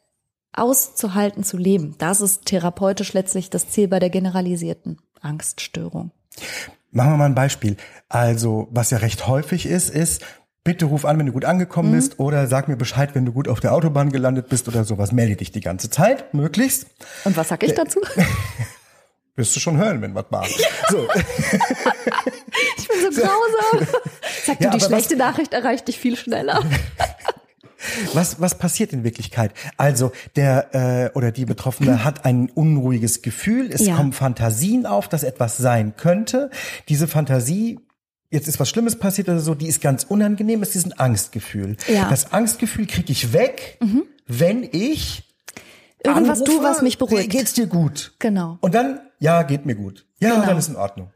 [0.53, 6.11] auszuhalten zu leben, das ist therapeutisch letztlich das Ziel bei der generalisierten Angststörung.
[6.91, 7.75] Machen wir mal ein Beispiel.
[8.07, 10.23] Also, was ja recht häufig ist, ist,
[10.65, 11.95] bitte ruf an, wenn du gut angekommen mhm.
[11.95, 15.13] bist oder sag mir Bescheid, wenn du gut auf der Autobahn gelandet bist oder sowas.
[15.13, 16.87] Melde dich die ganze Zeit, möglichst.
[17.23, 18.01] Und was sag ich dazu?
[19.37, 20.45] Wirst du schon hören, wenn was war.
[20.47, 20.67] Ja.
[20.89, 21.07] So.
[22.77, 23.87] ich bin so grausam.
[24.45, 26.61] Sag ja, du, die schlechte was, Nachricht erreicht dich viel schneller.
[28.13, 29.53] Was, was passiert in Wirklichkeit?
[29.77, 30.73] Also der
[31.13, 33.95] äh, oder die Betroffene hat ein unruhiges Gefühl, es ja.
[33.95, 36.49] kommen Fantasien auf, dass etwas sein könnte.
[36.89, 37.79] Diese Fantasie
[38.29, 41.77] jetzt ist was Schlimmes passiert oder so, die ist ganz unangenehm, ist diesen Angstgefühl.
[41.87, 42.09] Ja.
[42.09, 44.03] Das Angstgefühl kriege ich weg, mhm.
[44.27, 45.23] wenn ich
[46.03, 47.29] Irgendwas anrufe, du, was mich beruhigt.
[47.29, 48.13] Geht's dir gut?
[48.19, 48.57] Genau.
[48.61, 50.05] Und dann, ja, geht mir gut.
[50.19, 50.45] Ja, Genau.
[50.45, 51.11] dann ist in Ordnung.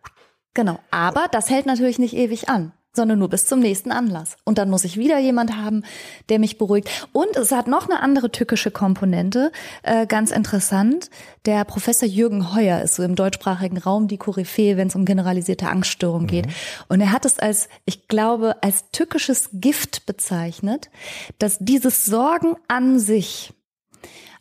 [0.54, 0.80] Genau.
[0.92, 4.36] Aber das hält natürlich nicht ewig an, sondern nur bis zum nächsten Anlass.
[4.46, 5.84] Und dann muss ich wieder jemand haben,
[6.30, 7.08] der mich beruhigt.
[7.14, 9.52] Und es hat noch eine andere tückische Komponente,
[9.84, 11.10] äh, ganz interessant.
[11.46, 15.68] Der Professor Jürgen Heuer ist so im deutschsprachigen Raum die Koryphäe, wenn es um generalisierte
[15.68, 16.48] Angststörung geht.
[16.88, 20.90] Und er hat es als, ich glaube, als tückisches Gift bezeichnet,
[21.38, 23.54] dass dieses Sorgen an sich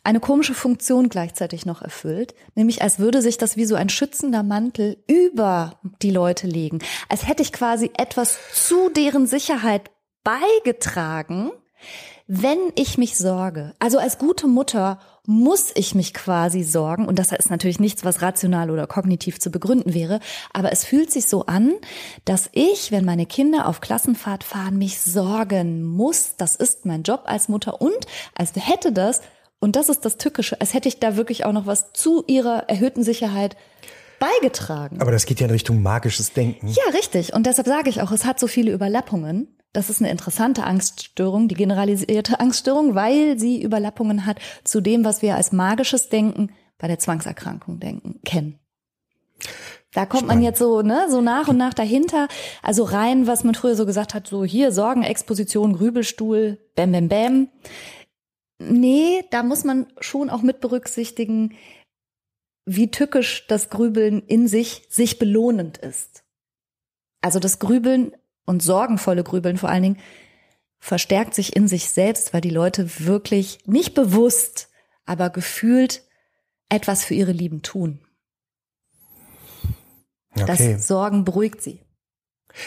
[0.03, 4.43] eine komische Funktion gleichzeitig noch erfüllt, nämlich als würde sich das wie so ein schützender
[4.43, 9.91] Mantel über die Leute legen, als hätte ich quasi etwas zu deren Sicherheit
[10.23, 11.51] beigetragen,
[12.27, 13.73] wenn ich mich sorge.
[13.79, 18.21] Also als gute Mutter muss ich mich quasi sorgen und das ist natürlich nichts, was
[18.21, 20.19] rational oder kognitiv zu begründen wäre,
[20.53, 21.73] aber es fühlt sich so an,
[22.25, 26.35] dass ich, wenn meine Kinder auf Klassenfahrt fahren, mich sorgen muss.
[26.37, 29.21] Das ist mein Job als Mutter und als hätte das
[29.59, 32.69] und das ist das Tückische, als hätte ich da wirklich auch noch was zu ihrer
[32.69, 33.57] erhöhten Sicherheit
[34.19, 35.01] beigetragen.
[35.01, 36.67] Aber das geht ja in Richtung magisches Denken.
[36.67, 37.33] Ja, richtig.
[37.33, 39.55] Und deshalb sage ich auch, es hat so viele Überlappungen.
[39.71, 45.21] Das ist eine interessante Angststörung, die generalisierte Angststörung, weil sie Überlappungen hat zu dem, was
[45.21, 48.59] wir als magisches Denken bei der Zwangserkrankung denken, kennen.
[49.93, 52.27] Da kommt man jetzt so, ne, so nach und nach dahinter.
[52.61, 57.09] Also rein, was man früher so gesagt hat, so hier Sorgen, Exposition, Grübelstuhl, bam, bam,
[57.09, 57.47] bam.
[58.59, 61.55] Nee, da muss man schon auch mit berücksichtigen,
[62.65, 66.23] wie tückisch das Grübeln in sich sich belohnend ist.
[67.21, 69.99] Also das Grübeln und sorgenvolle Grübeln vor allen Dingen
[70.79, 74.69] verstärkt sich in sich selbst, weil die Leute wirklich nicht bewusst,
[75.05, 76.03] aber gefühlt
[76.69, 77.99] etwas für ihre Lieben tun.
[80.35, 80.73] Okay.
[80.75, 81.81] Das Sorgen beruhigt sie.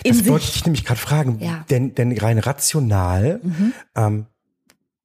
[0.05, 1.39] In Das wollte ich nämlich gerade fragen.
[1.41, 1.59] Ja.
[1.59, 1.67] Mhm.
[1.71, 3.41] Denn, denn rein rational
[3.95, 4.27] ähm,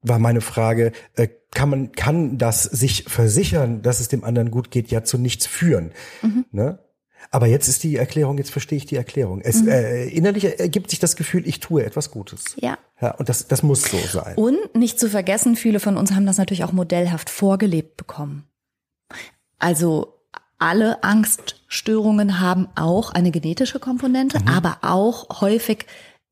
[0.07, 4.71] war meine Frage, äh, kann man kann das sich versichern, dass es dem anderen gut
[4.71, 5.91] geht, ja zu nichts führen.
[6.21, 6.45] Mhm.
[6.51, 6.79] Ne?
[7.31, 9.41] Aber jetzt ist die Erklärung, jetzt verstehe ich die Erklärung.
[9.41, 9.69] Es Mhm.
[9.69, 12.55] äh, innerlich ergibt sich das Gefühl, ich tue etwas Gutes.
[12.57, 12.77] Ja.
[13.01, 14.35] Ja, und das, das muss so sein.
[14.35, 18.47] Und nicht zu vergessen, viele von uns haben das natürlich auch modellhaft vorgelebt bekommen.
[19.59, 20.17] Also
[20.59, 25.85] alle Angststörungen haben auch eine genetische Komponente, aber auch häufig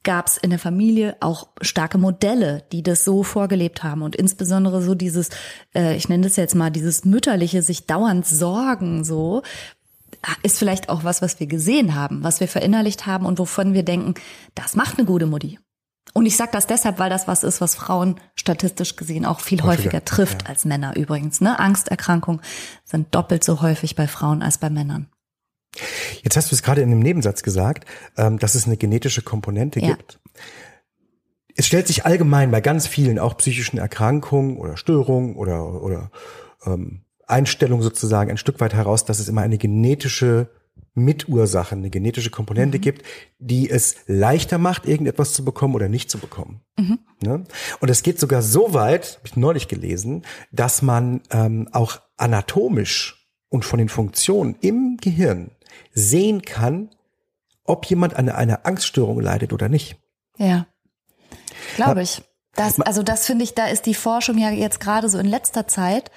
[0.05, 4.81] gab es in der Familie auch starke Modelle, die das so vorgelebt haben und insbesondere
[4.81, 5.29] so dieses,
[5.75, 9.41] äh, ich nenne das jetzt mal dieses mütterliche, sich dauernd sorgen so,
[10.43, 13.83] ist vielleicht auch was, was wir gesehen haben, was wir verinnerlicht haben und wovon wir
[13.83, 14.13] denken,
[14.55, 15.59] das macht eine gute Mutti.
[16.13, 19.63] Und ich sage das deshalb, weil das was ist, was Frauen statistisch gesehen auch viel
[19.63, 21.41] häufiger, Häufiger, trifft als Männer übrigens.
[21.41, 21.59] Ne?
[21.59, 22.41] Angsterkrankungen
[22.85, 25.07] sind doppelt so häufig bei Frauen als bei Männern.
[26.23, 27.85] Jetzt hast du es gerade in einem Nebensatz gesagt,
[28.17, 29.87] ähm, dass es eine genetische Komponente Ja.
[29.95, 30.19] gibt.
[31.55, 36.11] Es stellt sich allgemein bei ganz vielen auch psychischen Erkrankungen oder Störungen oder, oder
[36.65, 40.49] ähm, Einstellungen sozusagen ein Stück weit heraus, dass es immer eine genetische
[40.95, 43.03] Mitursache, eine genetische Komponente gibt,
[43.39, 46.61] die es leichter macht, irgendetwas zu bekommen oder nicht zu bekommen.
[47.21, 47.43] Ne?
[47.79, 53.27] Und es geht sogar so weit, habe ich neulich gelesen, dass man ähm, auch anatomisch
[53.49, 55.51] und von den Funktionen im Gehirn
[55.91, 56.89] sehen kann,
[57.63, 59.97] ob jemand an einer Angststörung leidet oder nicht.
[60.37, 60.67] Ja,
[61.75, 62.21] glaube ich.
[62.53, 65.67] Das, also das finde ich, da ist die Forschung ja jetzt gerade so in letzter
[65.67, 66.09] Zeit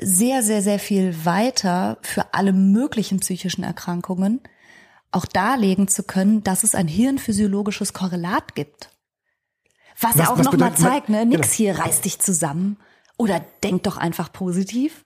[0.00, 4.40] sehr, sehr, sehr viel weiter für alle möglichen psychischen Erkrankungen
[5.10, 8.90] auch darlegen zu können, dass es ein hirnphysiologisches Korrelat gibt.
[9.98, 11.56] Was, ja Was- auch was nochmal zeigt, ne, nix genau.
[11.56, 12.78] hier reißt dich zusammen
[13.16, 15.04] oder denk doch einfach positiv.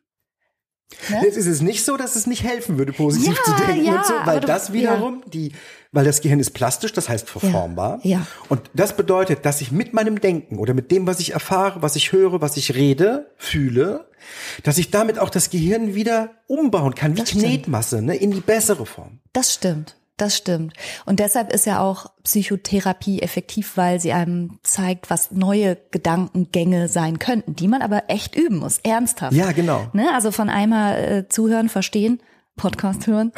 [1.11, 1.21] Ne?
[1.25, 3.97] Jetzt ist es nicht so, dass es nicht helfen würde, positiv Ja, zu denken ja,
[3.97, 5.53] und so, weil du- das wiederum die,
[5.93, 8.01] weil das Gehirn ist plastisch, das heißt verformbar.
[8.03, 8.27] ja.
[8.49, 11.97] Und das bedeutet, dass ich mit meinem Denken oder mit dem, was ich erfahre, was
[11.97, 14.07] ich höre, was ich rede, fühle,
[14.63, 17.45] dass ich damit auch das Gehirn wieder umbauen kann, wie Das stimmt.
[17.45, 19.19] Knetmasse, ne, in die bessere Form.
[19.33, 19.97] Das stimmt.
[20.19, 20.75] Das stimmt.
[21.07, 27.19] Und deshalb ist ja auch Psychotherapie effektiv, weil sie einem zeigt, was neue Gedankengänge sein
[27.19, 29.33] könnten, die man aber echt üben muss, ernsthaft.
[29.33, 29.89] Ja, genau.
[29.95, 30.13] Ne?
[30.15, 32.21] Also von einmal äh, zuhören, verstehen,
[32.57, 33.33] Podcast hören.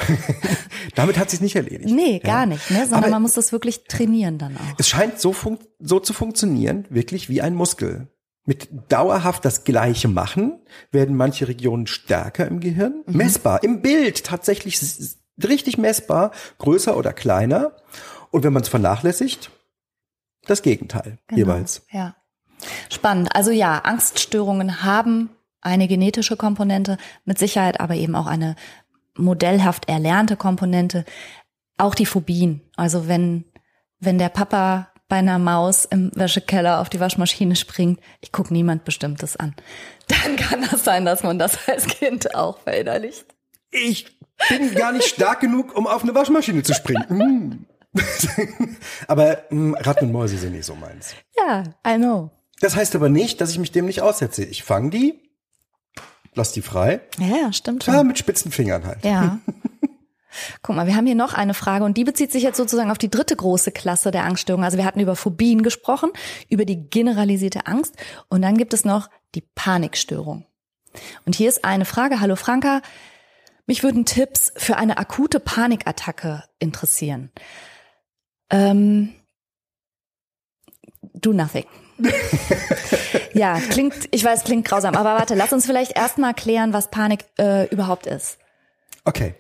[0.96, 1.94] Damit hat sich nicht erledigt.
[1.94, 2.80] Nee, gar nicht, ne?
[2.80, 4.74] Sondern Aber- man muss das wirklich trainieren dann auch.
[4.78, 5.34] Es scheint so,
[5.78, 8.08] so zu funktionieren, wirklich wie ein Muskel.
[8.46, 10.60] Mit dauerhaft das Gleiche machen,
[10.90, 13.16] werden manche Regionen stärker im Gehirn, Mhm.
[13.16, 14.78] messbar, im Bild tatsächlich
[15.42, 17.72] richtig messbar, größer oder kleiner.
[18.30, 19.50] Und wenn man es vernachlässigt,
[20.46, 21.38] das Gegenteil Genau.
[21.38, 21.86] jeweils.
[21.90, 22.16] Ja.
[22.90, 23.34] Spannend.
[23.34, 28.54] Also ja, Angststörungen haben eine genetische Komponente, mit Sicherheit aber eben auch eine
[29.16, 31.04] modellhaft erlernte Komponente.
[31.78, 32.60] Auch die Phobien.
[32.76, 33.44] Also wenn,
[33.98, 38.84] wenn der Papa bei einer Maus im Wäschekeller auf die Waschmaschine springt, ich guck niemand
[38.84, 39.54] Bestimmtes an.
[40.08, 43.26] Dann kann das sein, dass man das als Kind auch verinnerlicht.
[43.70, 44.13] Ich
[44.48, 47.66] bin gar nicht stark genug, um auf eine Waschmaschine zu springen.
[47.94, 47.98] Mm.
[49.08, 51.14] aber mh, Ratten und Mäuse sind nicht so meins.
[51.36, 52.30] Ja, I know.
[52.60, 54.44] Das heißt aber nicht, dass ich mich dem nicht aussetze.
[54.44, 55.20] Ich fange die,
[56.34, 57.00] lass die frei.
[57.18, 57.94] Ja, ja, stimmt schon.
[57.94, 59.04] Ja, mit spitzen Fingern halt.
[59.04, 59.38] Ja.
[60.62, 62.98] Guck mal, wir haben hier noch eine Frage und die bezieht sich jetzt sozusagen auf
[62.98, 64.64] die dritte große Klasse der Angststörung.
[64.64, 66.10] Also wir hatten über Phobien gesprochen,
[66.48, 67.94] über die generalisierte Angst
[68.28, 70.46] und dann gibt es noch die Panikstörung.
[71.24, 72.20] Und hier ist eine Frage.
[72.20, 72.82] Hallo Franka,
[73.66, 77.30] mich würden Tipps für eine akute Panikattacke interessieren.
[78.50, 79.14] Ähm,
[81.14, 81.66] do nothing.
[83.34, 87.24] ja, klingt, ich weiß, klingt grausam, aber warte, lass uns vielleicht erstmal klären, was Panik
[87.38, 88.38] äh, überhaupt ist.
[89.04, 89.34] Okay.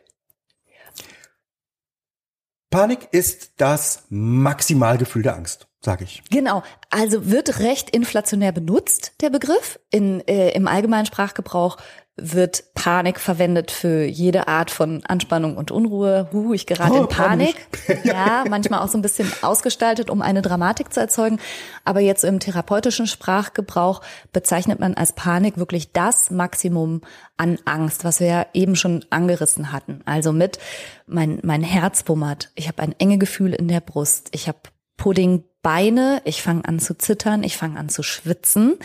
[2.70, 6.22] Panik ist das Maximalgefühl der Angst, sage ich.
[6.30, 9.78] Genau, also wird recht inflationär benutzt, der Begriff.
[9.90, 11.76] In, äh, Im allgemeinen Sprachgebrauch
[12.16, 16.28] wird Panik verwendet für jede Art von Anspannung und Unruhe.
[16.32, 17.56] Huh, ich gerate Oh, in Panik.
[17.86, 18.04] Panik.
[18.04, 21.40] ja, manchmal auch so ein bisschen ausgestaltet, um eine Dramatik zu erzeugen.
[21.84, 24.00] Aber jetzt im therapeutischen Sprachgebrauch
[24.32, 27.00] bezeichnet man als Panik wirklich das Maximum
[27.36, 30.00] an Angst, was wir ja eben schon angerissen hatten.
[30.04, 30.58] Also mit
[31.06, 34.58] mein, mein Herz bummert, ich habe ein enge Gefühl in der Brust, ich habe
[34.96, 38.76] Puddingbeine, ich fange an zu zittern, ich fange an zu schwitzen.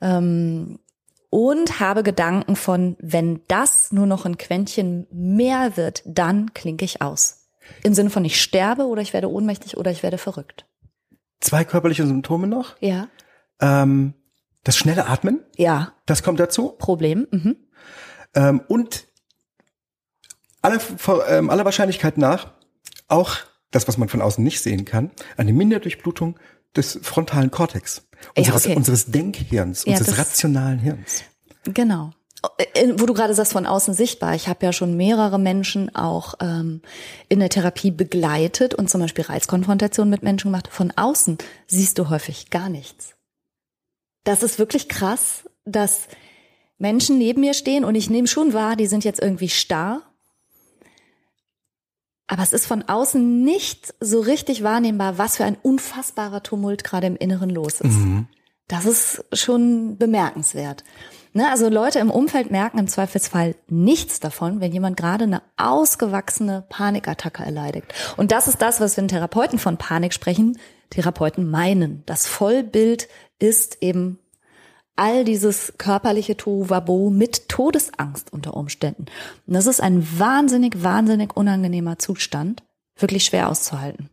[0.00, 0.80] Ähm,
[1.30, 7.02] und habe Gedanken von, wenn das nur noch ein Quäntchen mehr wird, dann klinke ich
[7.02, 7.48] aus.
[7.82, 10.64] Im Sinne von, ich sterbe oder ich werde ohnmächtig oder ich werde verrückt.
[11.40, 12.76] Zwei körperliche Symptome noch.
[12.80, 13.08] Ja.
[13.60, 14.14] Ähm,
[14.64, 15.92] das schnelle Atmen, Ja.
[16.06, 16.70] das kommt dazu.
[16.78, 17.26] Problem.
[17.30, 17.56] Mhm.
[18.34, 19.06] Ähm, und
[20.62, 22.52] aller, vor- ähm, aller Wahrscheinlichkeit nach
[23.08, 23.36] auch
[23.70, 26.38] das, was man von außen nicht sehen kann, eine Minderdurchblutung
[26.76, 28.76] des frontalen Kortex, unseres, okay.
[28.76, 31.22] unseres Denkhirns, Ja, unseres rationalen Hirns.
[31.64, 32.12] Genau.
[32.74, 34.34] Äh, Wo du gerade sagst, von außen sichtbar.
[34.34, 36.82] Ich habe ja schon mehrere Menschen auch ähm,
[37.28, 40.68] in der Therapie begleitet und zum Beispiel Reizkonfrontation mit Menschen gemacht.
[40.70, 43.14] Von außen siehst du häufig gar nichts.
[44.24, 46.08] Das ist wirklich krass, dass
[46.78, 50.02] Menschen neben mir stehen und ich nehme schon wahr, die sind jetzt irgendwie starr.
[52.28, 57.06] Aber es ist von außen nicht so richtig wahrnehmbar, was für ein unfassbarer Tumult gerade
[57.06, 57.98] im Inneren los ist.
[58.68, 60.84] Das ist schon bemerkenswert.
[61.32, 66.64] Ne, also Leute im Umfeld merken im Zweifelsfall nichts davon, wenn jemand gerade eine ausgewachsene
[66.68, 67.84] Panikattacke erleidet.
[68.16, 70.58] Und das ist das, was wenn Therapeuten von Panik sprechen,
[70.90, 72.02] Therapeuten meinen.
[72.06, 74.18] Das Vollbild ist eben
[74.98, 79.06] all dieses körperliche Tohuwabo mit Todesangst unter Umständen.
[79.46, 82.64] Und das ist ein wahnsinnig, wahnsinnig unangenehmer Zustand,
[82.96, 84.10] wirklich schwer auszuhalten.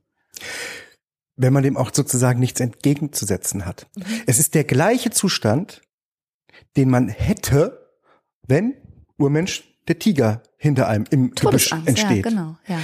[1.36, 3.88] Wenn man dem auch sozusagen nichts entgegenzusetzen hat.
[4.26, 5.82] Es ist der gleiche Zustand,
[6.78, 7.92] den man hätte,
[8.48, 8.76] wenn
[9.18, 12.26] Urmensch der Tiger hinter einem im Gebüsch Todesangst, entsteht.
[12.26, 12.80] ja, genau, ja.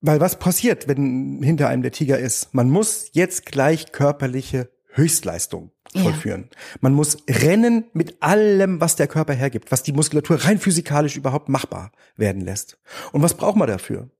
[0.00, 2.54] Weil was passiert, wenn hinter einem der Tiger ist?
[2.54, 6.02] Man muss jetzt gleich körperliche Höchstleistung Ja.
[6.02, 6.48] vollführen.
[6.80, 11.48] Man muss rennen mit allem, was der Körper hergibt, was die Muskulatur rein physikalisch überhaupt
[11.48, 12.78] machbar werden lässt.
[13.12, 14.10] Und was braucht man dafür?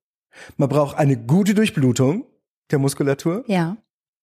[0.56, 2.26] Man braucht eine gute Durchblutung
[2.70, 3.44] der Muskulatur.
[3.46, 3.76] Ja.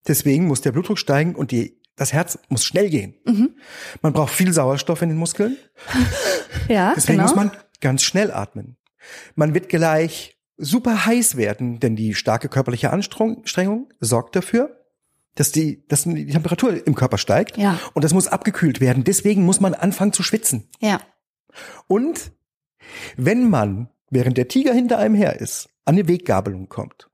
[0.08, 3.16] Deswegen muss der Blutdruck steigen und die, das Herz muss schnell gehen.
[3.26, 3.56] Mhm.
[4.02, 5.58] Man braucht viel Sauerstoff in den Muskeln.
[6.70, 7.24] Ja, Deswegen genau.
[7.30, 8.78] muss man ganz schnell atmen.
[9.36, 14.83] Man wird gleich super heiß werden, denn die starke körperliche Anstrengung sorgt dafür,
[15.36, 17.58] dass die, dass die Temperatur im Körper steigt.
[17.58, 17.80] Ja.
[17.94, 19.04] Und das muss abgekühlt werden.
[19.04, 20.70] Deswegen muss man anfangen zu schwitzen.
[20.80, 21.00] ja.
[21.88, 22.32] Und
[23.16, 27.10] wenn man, während der Tiger hinter einem her ist, an eine Weggabelung kommt,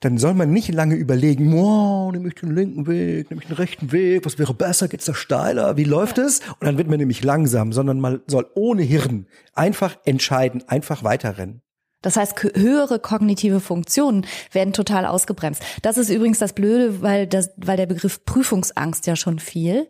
[0.00, 3.56] dann soll man nicht lange überlegen, wow, nehme ich den linken Weg, nehme ich den
[3.56, 6.40] rechten Weg, was wäre besser, geht's da steiler, wie läuft es?
[6.40, 11.62] Und dann wird man nämlich langsam, sondern man soll ohne Hirn einfach entscheiden, einfach weiterrennen.
[12.02, 15.62] Das heißt, höhere kognitive Funktionen werden total ausgebremst.
[15.82, 19.88] Das ist übrigens das Blöde, weil, das, weil der Begriff Prüfungsangst ja schon fiel.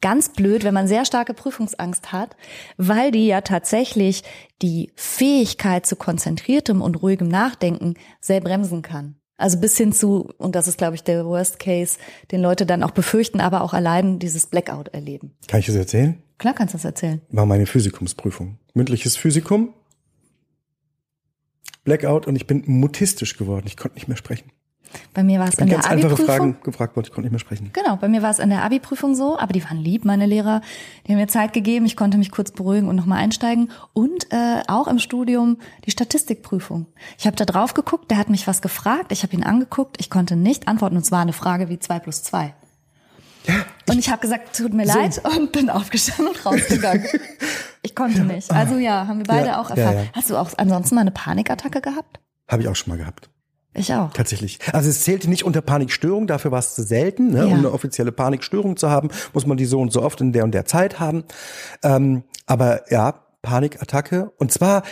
[0.00, 2.36] Ganz blöd, wenn man sehr starke Prüfungsangst hat,
[2.76, 4.22] weil die ja tatsächlich
[4.62, 9.16] die Fähigkeit zu konzentriertem und ruhigem Nachdenken sehr bremsen kann.
[9.36, 11.98] Also bis hin zu, und das ist, glaube ich, der Worst Case,
[12.32, 15.36] den Leute dann auch befürchten, aber auch allein dieses Blackout erleben.
[15.46, 16.20] Kann ich das erzählen?
[16.38, 17.20] Klar kannst du das erzählen.
[17.30, 18.58] War meine Physikumsprüfung.
[18.74, 19.74] Mündliches Physikum.
[21.88, 23.64] Blackout und ich bin mutistisch geworden.
[23.66, 24.50] Ich konnte nicht mehr sprechen.
[25.12, 26.26] Bei mir war es in Ganz der einfache Abi-Prüfung.
[26.36, 27.70] Fragen gefragt worden, ich konnte nicht mehr sprechen.
[27.74, 30.62] Genau, bei mir war es in der Abi-Prüfung so, aber die waren lieb, meine Lehrer.
[31.06, 33.70] Die haben mir Zeit gegeben, ich konnte mich kurz beruhigen und nochmal einsteigen.
[33.92, 36.86] Und äh, auch im Studium die Statistikprüfung.
[37.18, 40.08] Ich habe da drauf geguckt, der hat mich was gefragt, ich habe ihn angeguckt, ich
[40.08, 42.54] konnte nicht antworten und es war eine Frage wie zwei plus zwei.
[43.88, 44.98] und ich habe gesagt, tut mir So.
[44.98, 47.06] leid und bin aufgestanden und rausgegangen.
[47.88, 48.50] ich konnte nicht.
[48.50, 49.96] Also ja, haben wir beide Ja, auch erfahren.
[49.96, 50.08] ja, ja.
[50.12, 52.20] Hast du auch ansonsten mal eine Panikattacke gehabt?
[52.48, 53.30] Habe ich auch schon mal gehabt.
[53.74, 54.12] Ich auch.
[54.12, 54.58] Tatsächlich.
[54.72, 57.30] Also es zählte nicht unter Panikstörung, dafür war es zu selten.
[57.30, 57.46] Ne?
[57.46, 60.44] Um eine offizielle Panikstörung zu haben, muss man die so und so oft in der
[60.44, 61.24] und der Zeit haben.
[61.82, 64.32] Ähm, aber ja, Panikattacke.
[64.38, 64.82] Und zwar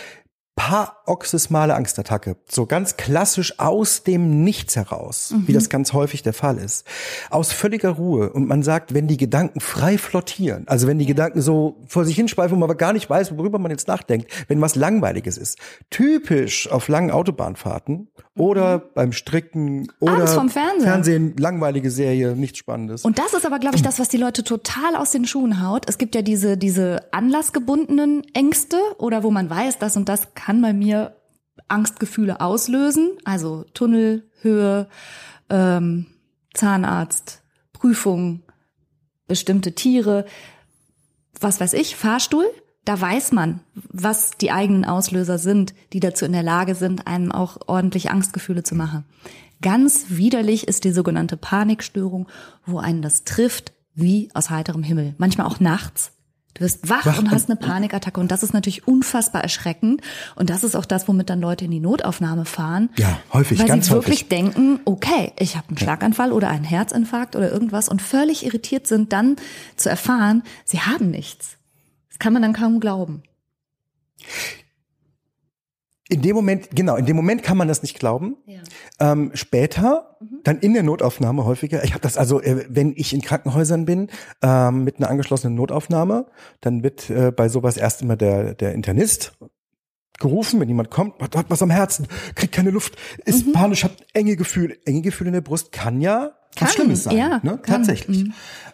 [0.57, 2.35] paroxysmale Angstattacke.
[2.49, 6.85] So ganz klassisch aus dem Nichts heraus, wie das ganz häufig der Fall ist.
[7.29, 8.33] Aus völliger Ruhe.
[8.33, 12.15] Und man sagt, wenn die Gedanken frei flottieren, also wenn die Gedanken so vor sich
[12.15, 15.59] hinschweifen und man aber gar nicht weiß, worüber man jetzt nachdenkt, wenn was Langweiliges ist.
[15.91, 20.79] Typisch auf langen Autobahnfahrten oder beim Stricken oder Fernseher.
[20.79, 23.05] Fernsehen, langweilige Serie, nichts Spannendes.
[23.05, 25.85] Und das ist aber, glaube ich, das, was die Leute total aus den Schuhen haut.
[25.87, 30.46] Es gibt ja diese, diese anlassgebundenen Ängste oder wo man weiß, das und das kann
[30.61, 31.15] bei mir
[31.67, 33.11] Angstgefühle auslösen.
[33.25, 34.87] Also Tunnel, Höhe,
[35.49, 36.07] ähm,
[36.53, 38.43] Zahnarzt, Prüfung,
[39.27, 40.25] bestimmte Tiere,
[41.39, 42.45] was weiß ich, Fahrstuhl.
[42.85, 47.33] Da weiß man, was die eigenen Auslöser sind, die dazu in der Lage sind, einem
[47.33, 49.03] auch ordentlich Angstgefühle zu machen.
[49.61, 52.29] Ganz widerlich ist die sogenannte Panikstörung,
[52.65, 55.15] wo einen das trifft wie aus heiterem Himmel.
[55.17, 56.13] Manchmal auch nachts.
[56.57, 60.01] Du wirst wach, Wach und hast eine Panikattacke und das ist natürlich unfassbar erschreckend
[60.35, 62.89] und das ist auch das, womit dann Leute in die Notaufnahme fahren.
[62.97, 64.29] Ja, häufig, weil ganz sie wirklich häufig.
[64.29, 69.13] denken, okay, ich habe einen Schlaganfall oder einen Herzinfarkt oder irgendwas und völlig irritiert sind,
[69.13, 69.35] dann
[69.75, 71.57] zu erfahren, sie haben nichts.
[72.09, 73.21] Das kann man dann kaum glauben.
[76.09, 78.37] In dem Moment, genau, in dem Moment kann man das nicht glauben.
[78.99, 81.83] Ähm, später, dann in der Notaufnahme häufiger.
[81.83, 84.09] Ich habe das also, äh, wenn ich in Krankenhäusern bin
[84.41, 86.27] ähm, mit einer angeschlossenen Notaufnahme,
[86.61, 89.33] dann wird äh, bei sowas erst immer der der Internist
[90.19, 93.91] gerufen, wenn jemand kommt, hat, hat was am Herzen, kriegt keine Luft, ist panisch, hat
[94.13, 97.59] enge Gefühle, enge Gefühle in der Brust, kann ja Kann, was Schlimmes sein, ja, ne?
[97.59, 97.61] kann.
[97.63, 98.25] tatsächlich.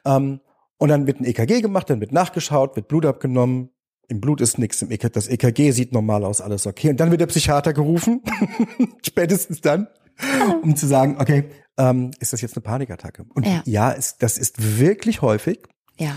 [0.06, 0.39] Ähm,
[0.78, 3.69] und dann wird ein EKG gemacht, dann wird nachgeschaut, wird Blut abgenommen.
[4.09, 6.89] Im Blut ist nichts, im EKG, das EKG sieht normal aus, alles okay.
[6.89, 8.21] Und dann wird der Psychiater gerufen,
[9.05, 9.87] spätestens dann,
[10.61, 11.45] um zu sagen, okay,
[11.77, 13.25] ähm, ist das jetzt eine Panikattacke?
[13.33, 13.61] Und Ja.
[13.65, 15.59] ja, es, das ist wirklich häufig,
[15.97, 16.15] Ja.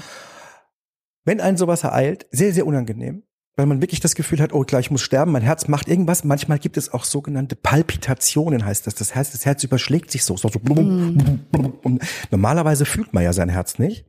[1.24, 3.22] wenn einen sowas ereilt, sehr, sehr unangenehm.
[3.58, 6.24] Weil man wirklich das Gefühl hat, oh, gleich muss sterben, mein Herz macht irgendwas.
[6.24, 8.94] Manchmal gibt es auch sogenannte Palpitationen, heißt das.
[8.96, 10.36] Das heißt, das Herz überschlägt sich so.
[10.36, 11.16] so, so blum,
[11.50, 11.98] blum, blum.
[12.30, 14.04] Normalerweise fühlt man ja sein Herz nicht.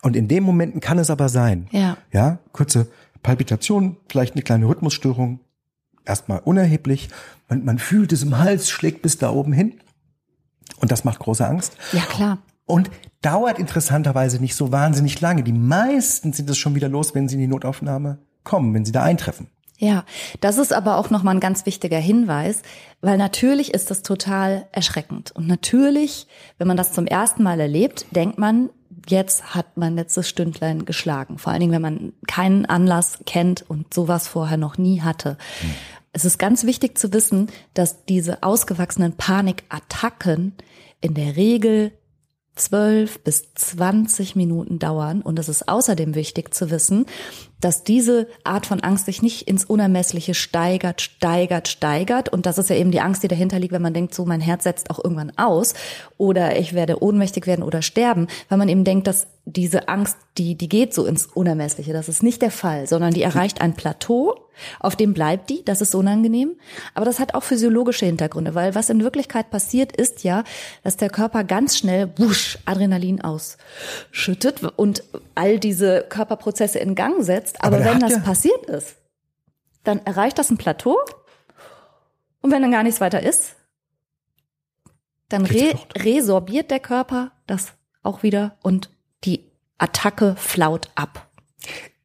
[0.00, 1.68] Und in den Momenten kann es aber sein.
[1.70, 1.98] Ja.
[2.12, 2.88] Ja, kurze
[3.22, 5.40] Palpitation, vielleicht eine kleine Rhythmusstörung.
[6.04, 7.08] Erstmal unerheblich.
[7.48, 9.80] Man, man fühlt es im Hals, schlägt bis da oben hin.
[10.80, 11.76] Und das macht große Angst.
[11.92, 12.38] Ja, klar.
[12.66, 12.90] Und
[13.22, 15.42] dauert interessanterweise nicht so wahnsinnig lange.
[15.42, 18.92] Die meisten sind es schon wieder los, wenn sie in die Notaufnahme kommen, wenn sie
[18.92, 19.48] da eintreffen.
[19.80, 20.04] Ja,
[20.40, 22.62] das ist aber auch nochmal ein ganz wichtiger Hinweis,
[23.00, 25.30] weil natürlich ist das total erschreckend.
[25.30, 26.26] Und natürlich,
[26.58, 28.70] wenn man das zum ersten Mal erlebt, denkt man,
[29.10, 31.38] jetzt hat mein letztes Stündlein geschlagen.
[31.38, 35.36] Vor allen Dingen, wenn man keinen Anlass kennt und sowas vorher noch nie hatte.
[36.12, 40.54] Es ist ganz wichtig zu wissen, dass diese ausgewachsenen Panikattacken
[41.00, 41.92] in der Regel
[42.56, 45.22] 12 bis 20 Minuten dauern.
[45.22, 47.06] Und es ist außerdem wichtig zu wissen,
[47.60, 52.28] dass diese Art von Angst sich nicht ins Unermessliche steigert, steigert, steigert.
[52.28, 54.40] Und das ist ja eben die Angst, die dahinter liegt, wenn man denkt, so mein
[54.40, 55.74] Herz setzt auch irgendwann aus
[56.16, 60.54] oder ich werde ohnmächtig werden oder sterben, weil man eben denkt, dass diese Angst, die,
[60.54, 61.92] die geht so ins Unermessliche.
[61.92, 64.48] Das ist nicht der Fall, sondern die erreicht ein Plateau,
[64.80, 66.56] auf dem bleibt die, das ist unangenehm.
[66.94, 70.44] Aber das hat auch physiologische Hintergründe, weil was in Wirklichkeit passiert, ist ja,
[70.82, 75.02] dass der Körper ganz schnell wusch, Adrenalin ausschüttet und
[75.34, 77.47] all diese Körperprozesse in Gang setzt.
[77.58, 78.96] Aber, Aber der wenn das ja- passiert ist,
[79.84, 80.96] dann erreicht das ein Plateau.
[82.40, 83.56] Und wenn dann gar nichts weiter ist,
[85.28, 88.90] dann re resorbiert der Körper das auch wieder und
[89.24, 91.28] die Attacke flaut ab.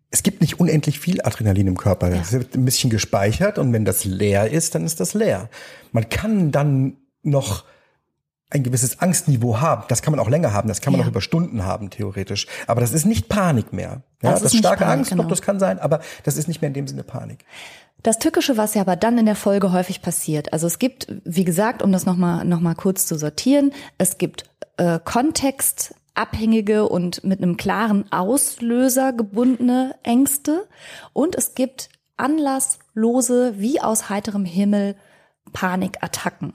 [0.10, 2.10] Es gibt nicht unendlich viel Adrenalin im Körper.
[2.10, 5.50] Das wird ein bisschen gespeichert und wenn das leer ist, dann ist das leer.
[5.92, 7.64] Man kann dann noch
[8.54, 9.84] ein gewisses Angstniveau haben.
[9.90, 10.68] Das kann man auch länger haben.
[10.68, 11.06] Das kann man Ja.
[11.06, 12.48] auch über Stunden haben, theoretisch.
[12.68, 14.04] Aber das ist nicht Panik mehr.
[14.22, 15.24] Ja, Das das, ist starke Panik, Angst, genau.
[15.24, 17.46] doch, das kann sein, aber das ist nicht mehr in dem Sinne Panik.
[18.04, 21.46] Das Tückische, was ja aber dann in der Folge häufig passiert, also es gibt, wie
[21.46, 24.44] gesagt, um das nochmal noch mal kurz zu sortieren, es gibt
[24.78, 30.68] äh, kontextabhängige und mit einem klaren Auslöser gebundene Ängste
[31.14, 34.96] und es gibt anlasslose, wie aus heiterem Himmel
[35.54, 36.54] Panikattacken.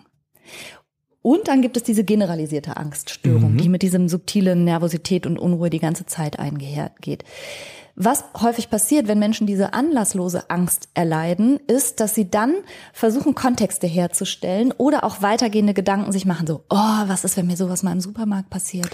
[1.23, 3.59] Und dann gibt es diese generalisierte Angststörung, mhm.
[3.59, 7.25] die mit diesem subtilen Nervosität und Unruhe die ganze Zeit eingeht.
[8.01, 12.55] Was häufig passiert, wenn Menschen diese anlasslose Angst erleiden, ist, dass sie dann
[12.93, 17.57] versuchen, Kontexte herzustellen oder auch weitergehende Gedanken sich machen, so, oh, was ist, wenn mir
[17.57, 18.89] sowas mal im Supermarkt passiert?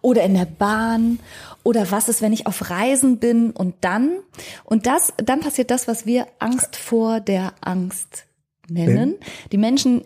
[0.00, 1.20] Oder in der Bahn?
[1.62, 4.18] Oder was ist, wenn ich auf Reisen bin und dann?
[4.64, 8.26] Und das, dann passiert das, was wir Angst vor der Angst
[8.68, 9.14] nennen.
[9.52, 10.02] Die Menschen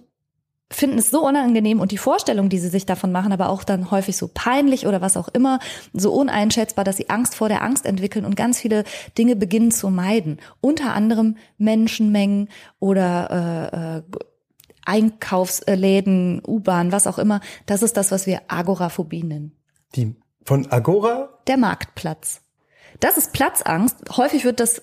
[0.75, 3.91] finden es so unangenehm und die Vorstellung, die sie sich davon machen, aber auch dann
[3.91, 5.59] häufig so peinlich oder was auch immer,
[5.93, 8.85] so uneinschätzbar, dass sie Angst vor der Angst entwickeln und ganz viele
[9.17, 10.39] Dinge beginnen zu meiden.
[10.61, 12.49] Unter anderem Menschenmengen
[12.79, 14.03] oder äh, äh,
[14.87, 17.41] Einkaufsläden, U-Bahn, was auch immer.
[17.67, 19.57] Das ist das, was wir Agoraphobie nennen.
[19.95, 20.15] Die
[20.45, 21.39] von Agora?
[21.47, 22.43] Der Marktplatz.
[23.01, 23.97] Das ist Platzangst.
[24.17, 24.83] Häufig wird das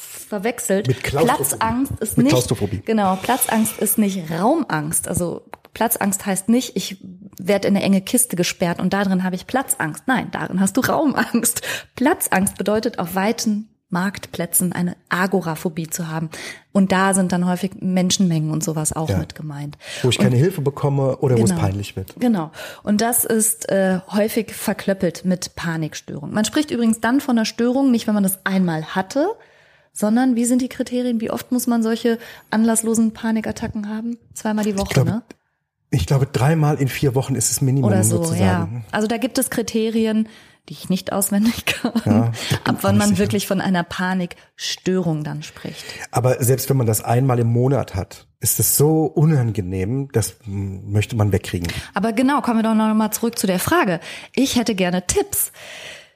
[0.00, 0.88] verwechselt.
[0.88, 2.82] Mit Platzangst ist Mit nicht Klaustrophobie.
[2.84, 3.16] genau.
[3.16, 5.08] Platzangst ist nicht Raumangst.
[5.08, 5.42] Also
[5.74, 6.98] Platzangst heißt nicht, ich
[7.38, 10.04] werde in eine enge Kiste gesperrt und darin habe ich Platzangst.
[10.06, 11.62] Nein, darin hast du Raumangst.
[11.96, 16.30] Platzangst bedeutet auf weiten Marktplätzen eine Agoraphobie zu haben.
[16.72, 19.18] Und da sind dann häufig Menschenmengen und sowas auch ja.
[19.18, 19.76] mit gemeint.
[20.02, 21.60] Wo ich keine und, Hilfe bekomme oder genau, wo es genau.
[21.60, 22.14] peinlich wird.
[22.18, 22.52] Genau.
[22.84, 26.32] Und das ist äh, häufig verklöppelt mit Panikstörung.
[26.32, 29.26] Man spricht übrigens dann von einer Störung, nicht wenn man das einmal hatte,
[29.92, 31.20] sondern wie sind die Kriterien?
[31.20, 32.18] Wie oft muss man solche
[32.50, 34.18] anlasslosen Panikattacken haben?
[34.34, 35.22] Zweimal die Woche, ich glaube, ne?
[35.92, 38.40] Ich glaube, dreimal in vier Wochen ist es Minimum Oder so, sozusagen.
[38.76, 38.82] ja.
[38.92, 40.28] Also da gibt es Kriterien,
[40.68, 42.32] die ich nicht auswendig kann, ja,
[42.64, 43.18] ab wann man sicher.
[43.18, 45.84] wirklich von einer Panikstörung dann spricht.
[46.12, 51.16] Aber selbst wenn man das einmal im Monat hat, ist es so unangenehm, das möchte
[51.16, 51.68] man wegkriegen.
[51.92, 53.98] Aber genau, kommen wir doch noch mal zurück zu der Frage.
[54.34, 55.50] Ich hätte gerne Tipps.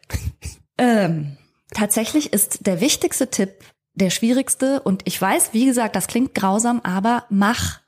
[0.78, 1.36] ähm,
[1.74, 3.50] tatsächlich ist der wichtigste Tipp
[3.94, 7.80] der schwierigste und ich weiß, wie gesagt, das klingt grausam, aber mach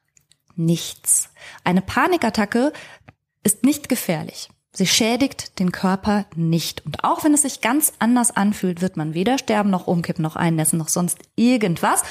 [0.54, 1.30] nichts.
[1.64, 2.72] Eine Panikattacke
[3.42, 4.48] ist nicht gefährlich.
[4.72, 6.84] Sie schädigt den Körper nicht.
[6.84, 10.36] Und auch wenn es sich ganz anders anfühlt, wird man weder sterben noch umkippen noch
[10.36, 12.02] einnässen noch sonst irgendwas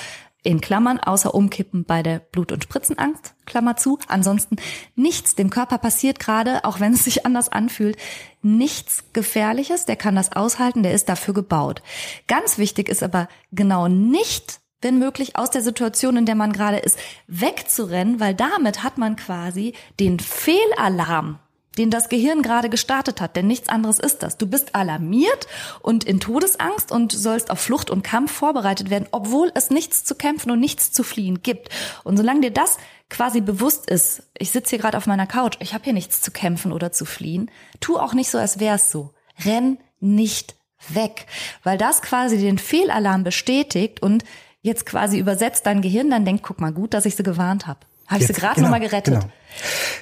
[0.46, 3.98] in Klammern, außer Umkippen bei der Blut- und Spritzenangst, Klammer zu.
[4.08, 4.58] Ansonsten
[4.96, 5.36] nichts.
[5.36, 7.98] Dem Körper passiert gerade, auch wenn es sich anders anfühlt,
[8.42, 9.86] nichts Gefährliches.
[9.86, 11.82] Der kann das aushalten, der ist dafür gebaut.
[12.28, 16.78] Ganz wichtig ist aber genau nicht, wenn möglich, aus der Situation, in der man gerade
[16.78, 21.40] ist, wegzurennen, weil damit hat man quasi den Fehlalarm
[21.78, 24.38] den das Gehirn gerade gestartet hat, denn nichts anderes ist das.
[24.38, 25.48] Du bist alarmiert
[25.82, 30.16] und in Todesangst und sollst auf Flucht und Kampf vorbereitet werden, obwohl es nichts zu
[30.16, 31.70] kämpfen und nichts zu fliehen gibt.
[32.04, 32.78] Und solange dir das
[33.10, 36.32] quasi bewusst ist, ich sitze hier gerade auf meiner Couch, ich habe hier nichts zu
[36.32, 39.14] kämpfen oder zu fliehen, tu auch nicht so, als wär's so.
[39.44, 40.56] Renn nicht
[40.90, 41.26] weg,
[41.64, 44.24] weil das quasi den Fehlalarm bestätigt und
[44.62, 47.80] jetzt quasi übersetzt dein Gehirn dann denkt, guck mal gut, dass ich sie gewarnt habe.
[48.08, 49.16] Habe ich sie gerade genau, nochmal gerettet.
[49.16, 49.32] Genau.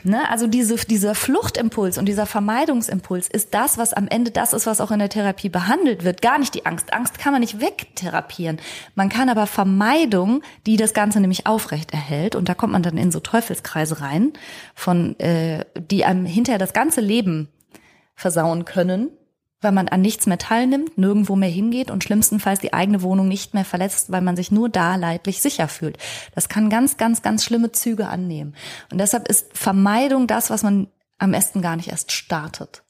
[0.04, 0.30] Ne?
[0.30, 4.82] Also diese, dieser Fluchtimpuls und dieser Vermeidungsimpuls ist das, was am Ende das ist, was
[4.82, 6.22] auch in der Therapie behandelt wird.
[6.22, 6.94] Gar nicht die Angst.
[6.94, 8.58] Angst kann man nicht wegtherapieren.
[8.96, 12.98] Man kann aber Vermeidung, die das Ganze nämlich aufrecht erhält, und da kommt man dann
[12.98, 14.34] in so Teufelskreise rein,
[14.76, 17.50] von äh, die einem hinterher das ganze Leben
[18.16, 19.10] versauen können,
[19.64, 23.54] weil man an nichts mehr teilnimmt, nirgendwo mehr hingeht und schlimmstenfalls die eigene Wohnung nicht
[23.54, 25.98] mehr verletzt, weil man sich nur da leidlich sicher fühlt.
[26.36, 28.56] Das kann ganz, ganz, ganz schlimme Züge annehmen.
[28.92, 30.88] Und deshalb ist Vermeidung das, was man
[31.18, 32.84] am besten gar nicht erst startet.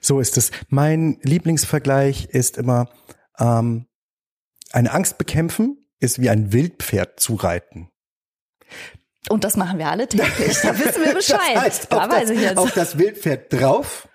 [0.00, 0.50] So ist es.
[0.68, 2.88] Mein Lieblingsvergleich ist immer,
[3.38, 3.86] ähm,
[4.72, 7.90] eine Angst bekämpfen ist wie ein Wildpferd zu reiten.
[9.28, 10.58] Und das machen wir alle täglich.
[10.62, 11.40] Da wissen wir Bescheid.
[11.54, 14.07] Das heißt, da weiß das, auf das Wildpferd drauf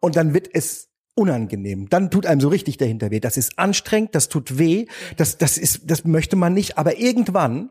[0.00, 1.88] und dann wird es unangenehm.
[1.88, 3.20] Dann tut einem so richtig dahinter weh.
[3.20, 4.86] Das ist anstrengend, das tut weh,
[5.16, 6.76] das, das ist, das möchte man nicht.
[6.78, 7.70] Aber irgendwann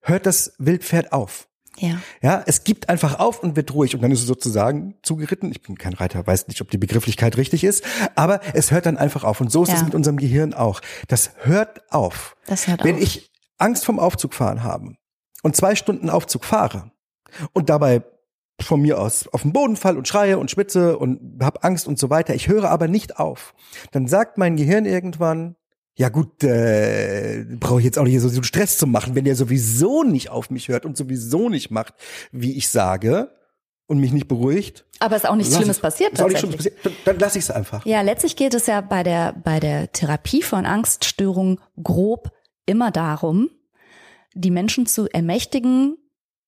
[0.00, 1.48] hört das Wildpferd auf.
[1.78, 2.00] Ja.
[2.22, 5.50] Ja, es gibt einfach auf und wird ruhig und dann ist es sozusagen zugeritten.
[5.50, 7.84] Ich bin kein Reiter, weiß nicht, ob die Begrifflichkeit richtig ist,
[8.14, 9.76] aber es hört dann einfach auf und so ist ja.
[9.76, 10.80] es mit unserem Gehirn auch.
[11.08, 12.36] Das hört auf.
[12.46, 13.02] Das hört Wenn auf.
[13.02, 14.94] ich Angst vom Aufzug fahren habe
[15.42, 16.92] und zwei Stunden Aufzug fahre
[17.52, 18.02] und dabei
[18.60, 21.98] von mir aus auf den Boden fall und schreie und schwitze und hab Angst und
[21.98, 22.34] so weiter.
[22.34, 23.54] Ich höre aber nicht auf.
[23.90, 25.56] Dann sagt mein Gehirn irgendwann,
[25.96, 30.02] ja gut, äh, brauche ich jetzt auch nicht so Stress zu machen, wenn der sowieso
[30.02, 31.94] nicht auf mich hört und sowieso nicht macht,
[32.32, 33.30] wie ich sage
[33.86, 34.86] und mich nicht beruhigt.
[34.98, 36.12] Aber ist auch nichts Schlimmes passiert.
[36.12, 36.76] Ist auch nichts Schlimmes passiert.
[36.82, 37.84] Dann, dann lasse ich es einfach.
[37.86, 42.32] Ja, letztlich geht es ja bei der bei der Therapie von Angststörungen grob
[42.66, 43.50] immer darum,
[44.34, 45.96] die Menschen zu ermächtigen,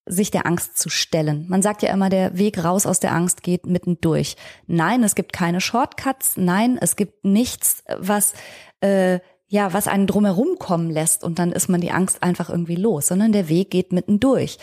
[0.06, 1.46] sich der Angst zu stellen.
[1.48, 4.36] Man sagt ja immer, der Weg raus aus der Angst geht mitten durch.
[4.66, 6.36] Nein, es gibt keine Shortcuts.
[6.36, 8.34] Nein, es gibt nichts, was
[8.80, 12.74] äh, ja, was einen drumherum kommen lässt und dann ist man die Angst einfach irgendwie
[12.74, 14.58] los, sondern der Weg geht mitten durch.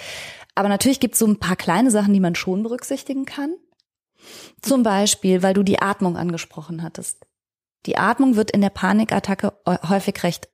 [0.55, 3.55] Aber natürlich gibt es so ein paar kleine Sachen, die man schon berücksichtigen kann.
[4.61, 7.25] Zum Beispiel, weil du die Atmung angesprochen hattest.
[7.85, 9.53] Die Atmung wird in der Panikattacke
[9.89, 10.47] häufig recht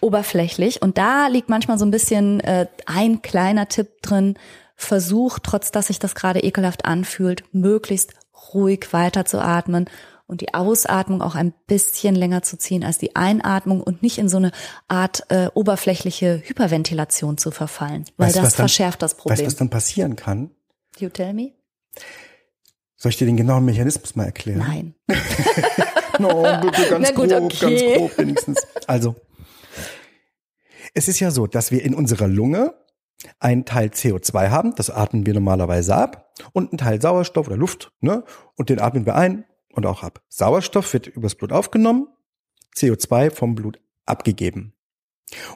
[0.00, 4.34] oberflächlich und da liegt manchmal so ein bisschen äh, ein kleiner Tipp drin.
[4.80, 8.12] Versuch, trotz dass sich das gerade ekelhaft anfühlt, möglichst
[8.54, 9.90] ruhig weiterzuatmen
[10.28, 14.28] und die Ausatmung auch ein bisschen länger zu ziehen als die Einatmung und nicht in
[14.28, 14.52] so eine
[14.86, 19.32] Art äh, oberflächliche Hyperventilation zu verfallen, weil Weißt das dann- verschärft das Problem.
[19.32, 20.50] Weißt du, was dann passieren kann?
[20.98, 21.52] you tell me?
[22.96, 24.58] Soll ich dir den genauen Mechanismus mal erklären?
[24.58, 24.94] Nein.
[26.18, 27.58] No, bitte ganz gut, grob, okay.
[27.60, 28.66] ganz grob wenigstens.
[28.86, 29.16] Also,
[30.94, 32.74] es ist ja so, dass wir in unserer Lunge
[33.38, 37.92] einen Teil CO2 haben, das atmen wir normalerweise ab, und einen Teil Sauerstoff oder Luft,
[38.00, 38.24] ne?
[38.56, 40.22] Und den atmen wir ein und auch ab.
[40.28, 42.08] Sauerstoff wird übers Blut aufgenommen,
[42.74, 44.72] CO2 vom Blut abgegeben.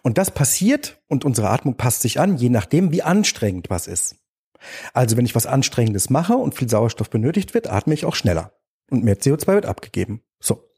[0.03, 4.17] Und das passiert und unsere Atmung passt sich an, je nachdem, wie anstrengend was ist.
[4.93, 8.53] Also wenn ich was Anstrengendes mache und viel Sauerstoff benötigt wird, atme ich auch schneller
[8.91, 10.23] und mehr CO2 wird abgegeben.
[10.43, 10.69] So.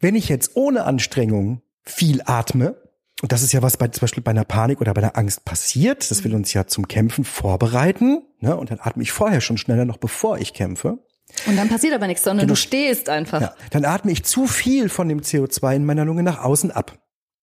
[0.00, 2.80] Wenn ich jetzt ohne Anstrengung viel atme,
[3.22, 5.44] und das ist ja was bei, zum Beispiel bei einer Panik oder bei einer Angst
[5.44, 9.56] passiert, das will uns ja zum Kämpfen vorbereiten, ne, und dann atme ich vorher schon
[9.58, 10.98] schneller, noch bevor ich kämpfe,
[11.46, 12.52] Und dann passiert aber nichts, sondern Genau.
[12.52, 13.40] du stehst einfach.
[13.40, 16.98] ja, dann atme ich zu viel von dem CO2 in meiner Lunge nach außen ab.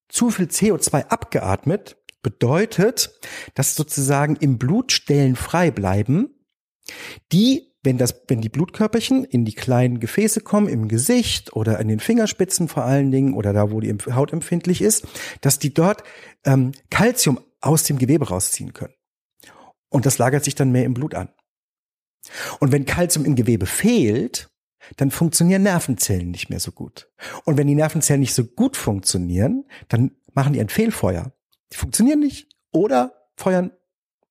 [0.08, 3.20] Zu viel CO2 abgeatmet bedeutet,
[3.56, 6.30] dass sozusagen im Blut Stellen frei bleiben,
[7.32, 11.88] die, wenn das, wenn die Blutkörperchen in die kleinen Gefäße kommen, im Gesicht oder in
[11.88, 15.08] den Fingerspitzen vor allen Dingen oder da, wo die Haut empfindlich ist,
[15.42, 16.04] dass die dort
[16.46, 18.94] ähm, Calcium aus dem Gewebe rausziehen können.
[19.90, 21.30] Und das lagert sich dann mehr im Blut an.
[22.60, 24.50] Und wenn Calcium im Gewebe fehlt,
[24.98, 27.10] dann funktionieren Nervenzellen nicht mehr so gut.
[27.46, 31.34] Und wenn die Nervenzellen nicht so gut funktionieren, dann machen die ein Fehlfeuer.
[31.72, 33.72] Die funktionieren nicht oder feuern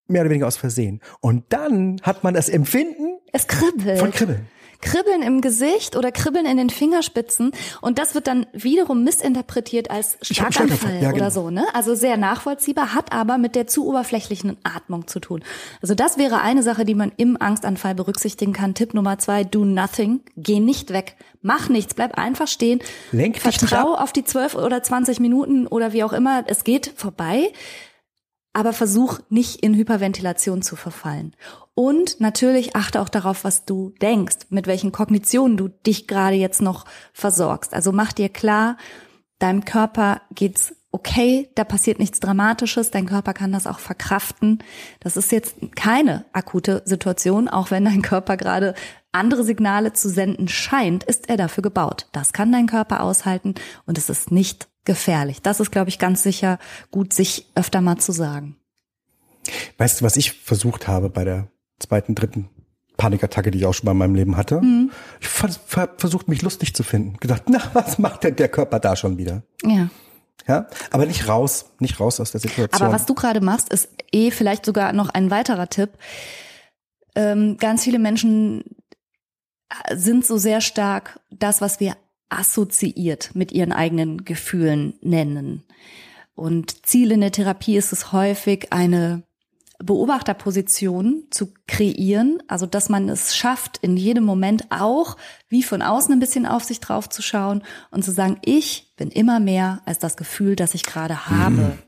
[0.07, 1.01] mehr oder weniger aus Versehen.
[1.21, 3.99] Und dann hat man das Empfinden Es kribbelt.
[3.99, 4.47] von Kribbeln.
[4.81, 10.17] Kribbeln im Gesicht oder Kribbeln in den Fingerspitzen und das wird dann wiederum missinterpretiert als
[10.23, 11.31] Schlaganfall ja, oder genau.
[11.31, 11.67] so, ne?
[11.75, 15.43] Also sehr nachvollziehbar, hat aber mit der zu oberflächlichen Atmung zu tun.
[15.83, 18.75] Also das wäre eine Sache, die man im Angstanfall berücksichtigen kann.
[18.75, 22.81] Tipp Nummer zwei, do nothing, geh nicht weg, mach nichts, bleib einfach stehen,
[23.13, 27.53] Lenk vertrau auf die 12 oder 20 Minuten oder wie auch immer, es geht vorbei
[28.53, 31.37] aber versuch nicht in Hyperventilation zu verfallen.
[31.81, 36.61] Und natürlich achte auch darauf, was du denkst, mit welchen Kognitionen du dich gerade jetzt
[36.61, 37.73] noch versorgst.
[37.73, 38.77] Also mach dir klar,
[39.39, 44.63] deinem Körper geht's okay, da passiert nichts Dramatisches, dein Körper kann das auch verkraften.
[44.99, 48.75] Das ist jetzt keine akute Situation, auch wenn dein Körper gerade
[49.11, 52.09] andere Signale zu senden scheint, ist er dafür gebaut.
[52.13, 53.55] Das kann dein Körper aushalten
[53.87, 55.41] und es ist nicht gefährlich.
[55.41, 56.59] Das ist, glaube ich, ganz sicher
[56.91, 58.57] gut, sich öfter mal zu sagen.
[59.79, 61.49] Weißt du, was ich versucht habe bei der
[61.81, 62.49] zweiten, dritten
[62.97, 64.61] Panikattacke, die ich auch schon mal in meinem Leben hatte?
[65.21, 67.17] Ich ver ver versucht, mich lustig zu finden.
[67.19, 69.43] Gedacht, na, was macht denn der Körper da schon wieder?
[69.65, 69.89] Ja.
[70.47, 72.83] Ja, aber nicht raus, nicht raus aus der Situation.
[72.83, 75.91] Aber was du gerade machst, ist eh vielleicht sogar noch ein weiterer Tipp.
[77.15, 78.65] Ähm, ganz viele Menschen
[79.93, 81.97] sind so sehr stark das, was wir
[82.29, 85.65] assoziiert mit ihren eigenen Gefühlen nennen.
[86.35, 89.23] Und Ziel in der Therapie ist es häufig, eine
[89.83, 95.17] Beobachterposition zu kreieren, also dass man es schafft, in jedem Moment auch
[95.49, 99.11] wie von außen ein bisschen auf sich drauf zu schauen und zu sagen, ich bin
[99.11, 101.79] immer mehr als das Gefühl, das ich gerade habe.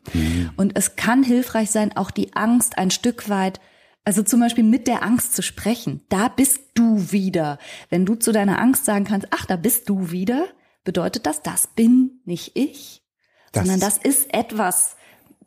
[0.56, 3.60] Und es kann hilfreich sein, auch die Angst ein Stück weit
[4.04, 6.00] also zum Beispiel mit der Angst zu sprechen.
[6.08, 7.58] Da bist du wieder.
[7.88, 10.46] Wenn du zu deiner Angst sagen kannst, ach, da bist du wieder,
[10.82, 13.04] bedeutet das, das bin nicht ich,
[13.52, 14.96] Das- sondern das ist etwas,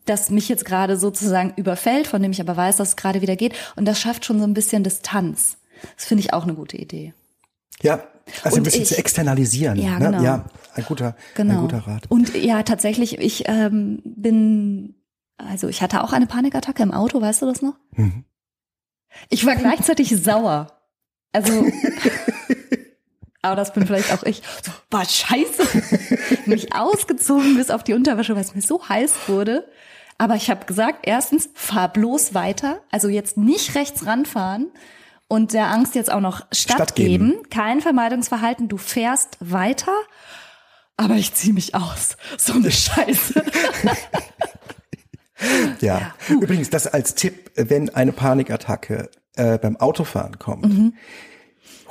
[0.06, 3.36] das mich jetzt gerade sozusagen überfällt, von dem ich aber weiß, dass es gerade wieder
[3.36, 3.54] geht.
[3.76, 5.58] Und das schafft schon so ein bisschen Distanz.
[5.96, 7.14] Das finde ich auch eine gute Idee.
[7.82, 8.04] Ja,
[8.44, 9.78] also Und ein bisschen ich- zu externalisieren.
[9.80, 10.06] Ja, ne?
[10.12, 10.24] genau.
[10.24, 10.46] ja
[10.76, 11.54] ein guter, Genau.
[11.56, 12.04] ein guter Rat.
[12.10, 14.96] Und ja, tatsächlich, ich ähm, bin,
[15.38, 17.76] also ich hatte auch eine Panikattacke im Auto, weißt du das noch?
[17.96, 18.24] Mhm.
[19.30, 20.68] Ich war gleichzeitig sauer.
[21.32, 21.66] Also,
[23.42, 24.42] aber das bin vielleicht auch ich.
[24.64, 25.64] So, boah, scheiße.
[26.46, 29.68] Mich ausgezogen bis auf die Unterwäsche, weil es mir so heiß wurde.
[30.18, 32.82] Aber ich habe gesagt, erstens, fahr bloß weiter.
[32.92, 34.68] Also jetzt nicht rechts ranfahren
[35.28, 37.30] und der Angst jetzt auch noch stattgeben.
[37.32, 37.50] Stattgeben.
[37.50, 38.68] Kein Vermeidungsverhalten.
[38.70, 39.92] Du fährst weiter,
[40.98, 42.16] aber ich zieh mich aus.
[42.38, 43.44] So eine Scheiße.
[45.82, 46.16] Ja.
[46.30, 50.94] Übrigens, das als Tipp, wenn eine Panikattacke äh, beim Autofahren kommt, Mhm.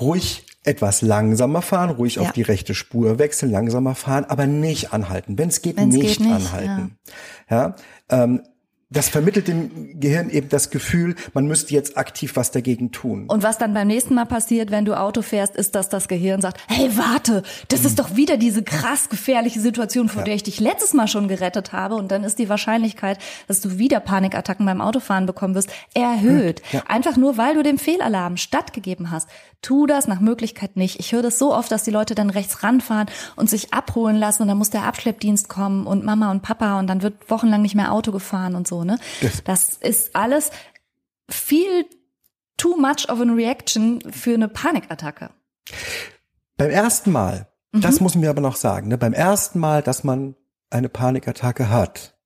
[0.01, 2.33] ruhig etwas langsamer fahren, ruhig auf Ja.
[2.33, 5.37] die rechte Spur wechseln, langsamer fahren, aber nicht anhalten.
[5.37, 6.97] Wenn es geht, geht, nicht, anhalten.
[7.07, 7.13] Ja.
[8.09, 8.43] Ähm,
[8.95, 13.27] das vermittelt dem Gehirn eben das Gefühl, man müsste jetzt aktiv was dagegen tun.
[13.29, 16.41] Und was dann beim nächsten Mal passiert, wenn du Auto fährst, ist, dass das Gehirn
[16.41, 17.87] sagt, hey, warte, das mhm.
[17.87, 20.27] ist doch wieder diese krass gefährliche Situation, vor ja.
[20.27, 21.97] der ich dich letztes Mal schon gerettet habe.
[21.97, 23.19] Und dann ist die Wahrscheinlichkeit,
[23.49, 26.63] dass du wieder Panikattacken beim Autofahren bekommen wirst, erhöht.
[26.73, 26.83] Ja.
[26.87, 29.29] Einfach nur, weil du dem Fehlalarm stattgegeben hast.
[29.61, 31.01] Tu das nach Möglichkeit nicht.
[31.01, 34.43] Ich höre das so oft, dass die Leute dann rechts ranfahren und sich abholen lassen
[34.43, 37.75] und dann muss der Abschleppdienst kommen und Mama und Papa und dann wird wochenlang nicht
[37.75, 38.99] mehr Auto gefahren und so, ne?
[39.45, 40.51] Das ist alles
[41.29, 41.87] viel
[42.57, 45.31] too much of a reaction für eine Panikattacke.
[46.57, 47.81] Beim ersten Mal, mhm.
[47.81, 50.37] das muss mir aber noch sagen, ne, beim ersten Mal, dass man
[50.71, 52.17] eine Panikattacke hat,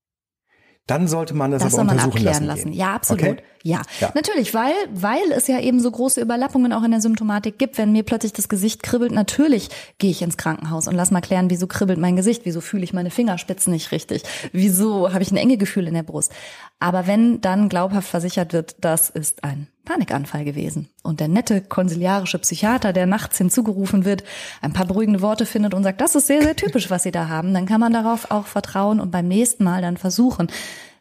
[0.86, 2.44] dann sollte man das, das aber untersuchen lassen.
[2.44, 2.72] lassen.
[2.72, 3.22] Ja, absolut.
[3.22, 3.42] Okay?
[3.68, 3.82] Ja.
[4.00, 7.76] ja, natürlich, weil, weil es ja eben so große Überlappungen auch in der Symptomatik gibt.
[7.76, 11.50] Wenn mir plötzlich das Gesicht kribbelt, natürlich gehe ich ins Krankenhaus und lass mal klären,
[11.50, 15.36] wieso kribbelt mein Gesicht, wieso fühle ich meine Fingerspitzen nicht richtig, wieso habe ich ein
[15.36, 16.32] enge Gefühl in der Brust.
[16.78, 22.38] Aber wenn dann glaubhaft versichert wird, das ist ein Panikanfall gewesen und der nette konsiliarische
[22.38, 24.24] Psychiater, der nachts hinzugerufen wird,
[24.62, 27.28] ein paar beruhigende Worte findet und sagt, das ist sehr, sehr typisch, was Sie da
[27.28, 30.48] haben, dann kann man darauf auch vertrauen und beim nächsten Mal dann versuchen,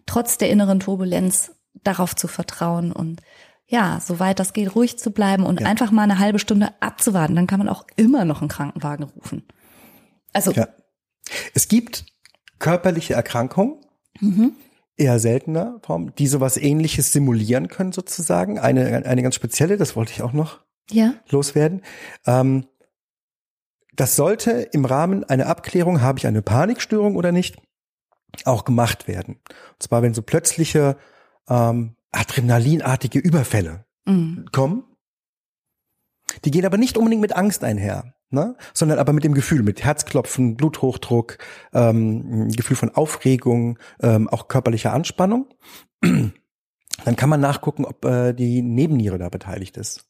[0.05, 1.51] trotz der inneren Turbulenz
[1.83, 3.21] darauf zu vertrauen und
[3.67, 5.67] ja, soweit das geht, ruhig zu bleiben und ja.
[5.67, 7.35] einfach mal eine halbe Stunde abzuwarten.
[7.35, 9.43] Dann kann man auch immer noch einen Krankenwagen rufen.
[10.33, 10.51] Also.
[10.51, 10.69] Ja.
[11.53, 12.05] Es gibt
[12.59, 13.75] körperliche Erkrankungen,
[14.21, 14.53] mhm.
[14.95, 18.57] eher seltener Form, die sowas ähnliches simulieren können sozusagen.
[18.57, 21.13] Eine, eine ganz spezielle, das wollte ich auch noch ja.
[21.29, 21.81] loswerden.
[22.25, 22.65] Ähm,
[23.93, 27.57] das sollte im Rahmen einer Abklärung, habe ich eine Panikstörung oder nicht,
[28.45, 29.39] auch gemacht werden.
[29.73, 30.97] Und zwar, wenn so plötzliche
[31.49, 34.45] ähm, adrenalinartige Überfälle mhm.
[34.51, 34.83] kommen.
[36.45, 38.55] Die gehen aber nicht unbedingt mit Angst einher, ne?
[38.73, 41.37] sondern aber mit dem Gefühl, mit Herzklopfen, Bluthochdruck,
[41.73, 45.47] ähm, Gefühl von Aufregung, ähm, auch körperlicher Anspannung.
[46.01, 50.06] Dann kann man nachgucken, ob äh, die Nebenniere da beteiligt ist.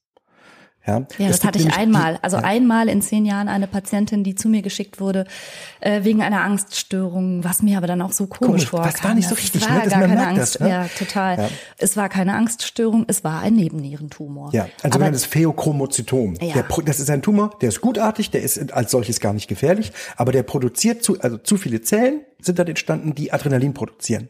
[0.88, 2.18] Ja, ja das hatte ich einmal.
[2.22, 2.44] Also ja.
[2.44, 5.26] einmal in zehn Jahren eine Patientin, die zu mir geschickt wurde
[5.82, 8.92] äh, wegen einer Angststörung, was mir aber dann auch so komisch, komisch vorkam.
[8.92, 9.90] Das war nicht so richtig, es war ne?
[9.90, 10.56] gar keine Angst.
[10.56, 10.70] Das, ne?
[10.70, 11.38] Ja, total.
[11.38, 11.50] Ja.
[11.78, 14.54] Es war keine Angststörung, es war ein Nebennierentumor.
[14.54, 16.36] Ja, also aber, das Pheochromozytom.
[16.42, 16.54] Ja.
[16.54, 19.92] Der, das ist ein Tumor, der ist gutartig, der ist als solches gar nicht gefährlich,
[20.16, 24.30] aber der produziert zu, also zu viele Zellen sind dann entstanden, die Adrenalin produzieren.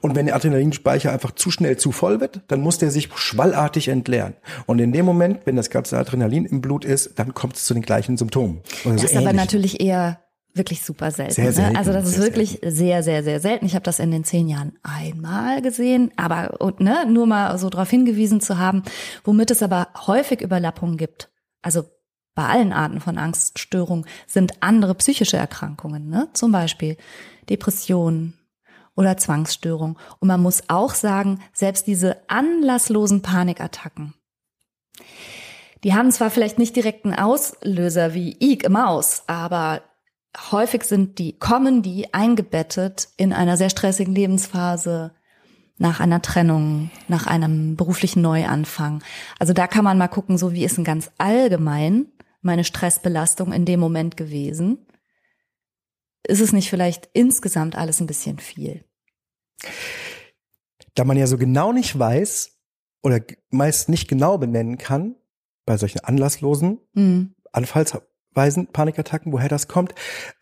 [0.00, 3.88] Und wenn der Adrenalinspeicher einfach zu schnell zu voll wird, dann muss der sich schwallartig
[3.88, 4.34] entleeren.
[4.66, 7.74] Und in dem Moment, wenn das ganze Adrenalin im Blut ist, dann kommt es zu
[7.74, 8.60] den gleichen Symptomen.
[8.62, 9.28] das so ist ähnlich.
[9.28, 10.20] aber natürlich eher
[10.54, 11.34] wirklich super selten.
[11.34, 11.72] Sehr selten.
[11.72, 11.78] Ne?
[11.78, 12.70] Also das ist sehr wirklich selten.
[12.70, 13.66] sehr, sehr, sehr selten.
[13.66, 17.70] Ich habe das in den zehn Jahren einmal gesehen, aber und, ne, nur mal so
[17.70, 18.82] darauf hingewiesen zu haben,
[19.24, 21.30] womit es aber häufig Überlappungen gibt.
[21.62, 21.84] Also
[22.34, 26.28] bei allen Arten von Angststörungen sind andere psychische Erkrankungen, ne?
[26.32, 26.96] zum Beispiel
[27.48, 28.34] Depressionen,
[29.00, 29.98] oder Zwangsstörung.
[30.20, 34.14] Und man muss auch sagen, selbst diese anlasslosen Panikattacken,
[35.82, 39.80] die haben zwar vielleicht nicht direkt einen Auslöser wie Ich im Maus, aber
[40.52, 45.12] häufig sind die, kommen die eingebettet in einer sehr stressigen Lebensphase,
[45.78, 49.02] nach einer Trennung, nach einem beruflichen Neuanfang.
[49.38, 53.64] Also da kann man mal gucken, so wie ist denn ganz allgemein meine Stressbelastung in
[53.64, 54.86] dem Moment gewesen?
[56.22, 58.84] Ist es nicht vielleicht insgesamt alles ein bisschen viel?
[60.94, 62.58] Da man ja so genau nicht weiß
[63.02, 65.16] oder meist nicht genau benennen kann,
[65.64, 67.34] bei solchen anlasslosen mhm.
[67.52, 69.94] Anfallsweisen, Panikattacken, woher das kommt,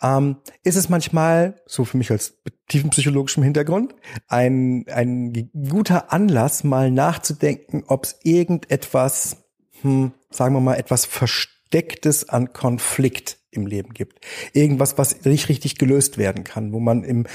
[0.02, 2.38] ähm, ist es manchmal, so für mich als
[2.68, 3.94] tiefen psychologischen Hintergrund,
[4.26, 9.36] ein, ein guter Anlass, mal nachzudenken, ob es irgendetwas,
[9.82, 14.24] hm, sagen wir mal, etwas Verstecktes an Konflikt im Leben gibt.
[14.52, 17.26] Irgendwas, was nicht richtig gelöst werden kann, wo man im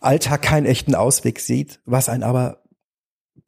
[0.00, 2.62] Alltag keinen echten Ausweg sieht, was einen aber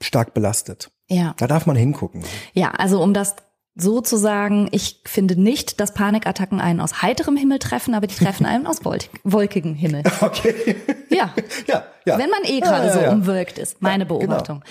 [0.01, 0.91] stark belastet.
[1.09, 1.35] Ja.
[1.39, 2.25] Da darf man hingucken.
[2.53, 3.37] Ja, also um das
[3.81, 8.15] so zu sagen, ich finde nicht, dass Panikattacken einen aus heiterem Himmel treffen, aber die
[8.15, 10.03] treffen einen aus wolkigem Himmel.
[10.21, 10.77] Okay.
[11.11, 11.33] Ja.
[11.67, 12.19] ja, ja.
[12.19, 13.11] Wenn man eh gerade ja, ja, ja.
[13.11, 14.19] so umwölkt ist, meine genau.
[14.19, 14.61] Beobachtung.
[14.61, 14.71] Genau.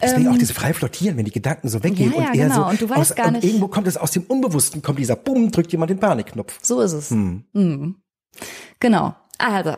[0.00, 2.48] Deswegen ähm, auch diese frei flottieren, wenn die Gedanken so weggehen ja, ja, und eher
[2.48, 2.54] genau.
[2.64, 2.70] so.
[2.70, 3.44] Und du weißt aus, gar nicht.
[3.44, 6.58] Irgendwo kommt es aus dem Unbewussten, kommt dieser Bumm, drückt jemand den Panikknopf.
[6.62, 7.10] So ist es.
[7.10, 7.44] Hm.
[7.54, 7.96] Hm.
[8.80, 9.14] Genau.
[9.38, 9.74] Also,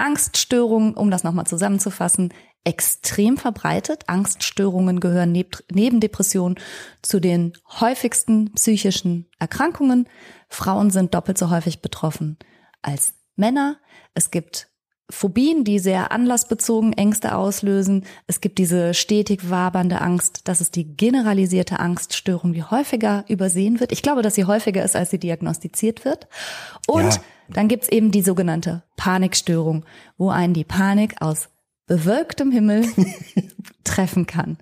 [0.00, 2.32] Angststörungen, um das nochmal zusammenzufassen,
[2.64, 4.04] extrem verbreitet.
[4.08, 5.32] Angststörungen gehören
[5.72, 6.58] neben Depressionen
[7.02, 10.08] zu den häufigsten psychischen Erkrankungen.
[10.48, 12.38] Frauen sind doppelt so häufig betroffen
[12.82, 13.76] als Männer.
[14.14, 14.68] Es gibt
[15.10, 18.04] Phobien, die sehr anlassbezogen Ängste auslösen.
[18.26, 20.42] Es gibt diese stetig wabernde Angst.
[20.44, 23.92] Das ist die generalisierte Angststörung, die häufiger übersehen wird.
[23.92, 26.28] Ich glaube, dass sie häufiger ist, als sie diagnostiziert wird.
[26.86, 27.20] Und ja.
[27.52, 29.84] Dann gibt's eben die sogenannte Panikstörung,
[30.16, 31.48] wo einen die Panik aus
[31.86, 32.86] bewölktem Himmel
[33.84, 34.58] treffen kann.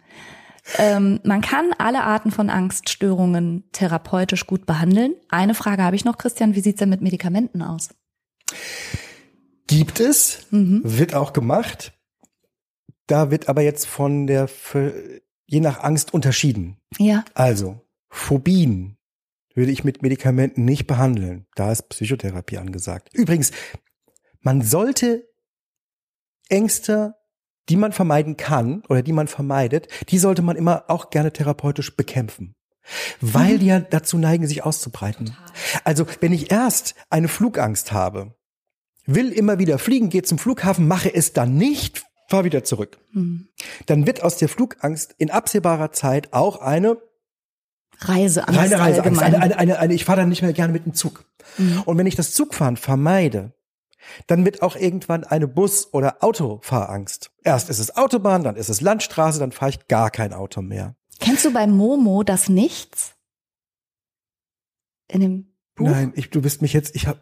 [0.76, 5.14] Ähm, man kann alle Arten von Angststörungen therapeutisch gut behandeln.
[5.28, 7.88] Eine Frage habe ich noch, Christian, wie sieht's denn mit Medikamenten aus?
[9.66, 10.82] Gibt es, mhm.
[10.84, 11.92] wird auch gemacht.
[13.06, 14.48] Da wird aber jetzt von der,
[15.46, 16.76] je nach Angst unterschieden.
[16.98, 17.24] Ja.
[17.34, 17.80] Also,
[18.10, 18.97] Phobien
[19.58, 21.46] würde ich mit Medikamenten nicht behandeln.
[21.56, 23.10] Da ist Psychotherapie angesagt.
[23.12, 23.50] Übrigens,
[24.40, 25.28] man sollte
[26.48, 27.14] Ängste,
[27.68, 31.96] die man vermeiden kann oder die man vermeidet, die sollte man immer auch gerne therapeutisch
[31.96, 32.54] bekämpfen.
[33.20, 33.58] Weil mhm.
[33.58, 35.36] die ja dazu neigen, sich auszubreiten.
[35.82, 38.36] Also, wenn ich erst eine Flugangst habe,
[39.06, 42.98] will immer wieder fliegen, gehe zum Flughafen, mache es dann nicht, fahr wieder zurück.
[43.12, 43.48] Mhm.
[43.86, 46.96] Dann wird aus der Flugangst in absehbarer Zeit auch eine
[48.00, 48.58] Reiseangst.
[48.58, 49.22] Reine Reiseangst.
[49.22, 51.24] Eine, eine, eine, eine, ich fahre dann nicht mehr gerne mit dem Zug.
[51.56, 51.82] Mhm.
[51.82, 53.52] Und wenn ich das Zugfahren vermeide,
[54.26, 57.30] dann wird auch irgendwann eine Bus- oder Autofahrangst.
[57.42, 60.94] Erst ist es Autobahn, dann ist es Landstraße, dann fahre ich gar kein Auto mehr.
[61.20, 63.14] Kennst du bei Momo das Nichts?
[65.08, 65.88] In dem Buch?
[65.88, 67.20] Nein, ich, du bist mich jetzt, ich habe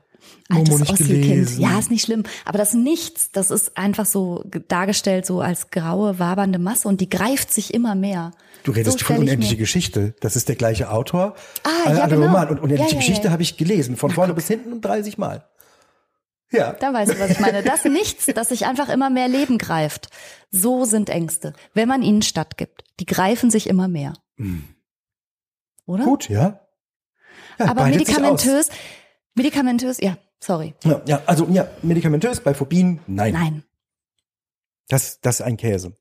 [0.48, 1.60] Nicht gelesen.
[1.60, 2.24] Ja, ist nicht schlimm.
[2.44, 7.08] Aber das Nichts, das ist einfach so dargestellt so als graue, wabernde Masse und die
[7.08, 8.32] greift sich immer mehr.
[8.64, 10.14] Du redest so von Unendliche Geschichte.
[10.20, 11.34] Das ist der gleiche Autor.
[11.62, 12.26] Ah, ja, genau.
[12.26, 12.48] Roman.
[12.48, 13.32] Und Unendliche ja, ja, Geschichte ja.
[13.32, 13.96] habe ich gelesen.
[13.96, 15.44] Von vorne bis hinten und 30 Mal.
[16.52, 16.72] Ja.
[16.72, 17.62] Da weißt du, was ich meine.
[17.62, 20.08] Das Nichts, das sich einfach immer mehr Leben greift.
[20.50, 21.52] So sind Ängste.
[21.74, 22.84] Wenn man ihnen stattgibt.
[23.00, 24.14] Die greifen sich immer mehr.
[24.36, 24.64] Hm.
[25.86, 26.04] Oder?
[26.04, 26.60] Gut, ja.
[27.58, 28.68] ja Aber medikamentös,
[29.36, 30.74] medikamentös, ja, sorry.
[30.84, 33.32] Ja, ja, also ja, medikamentös bei Phobien, nein.
[33.32, 33.62] Nein.
[34.88, 35.96] Das, das ist ein Käse.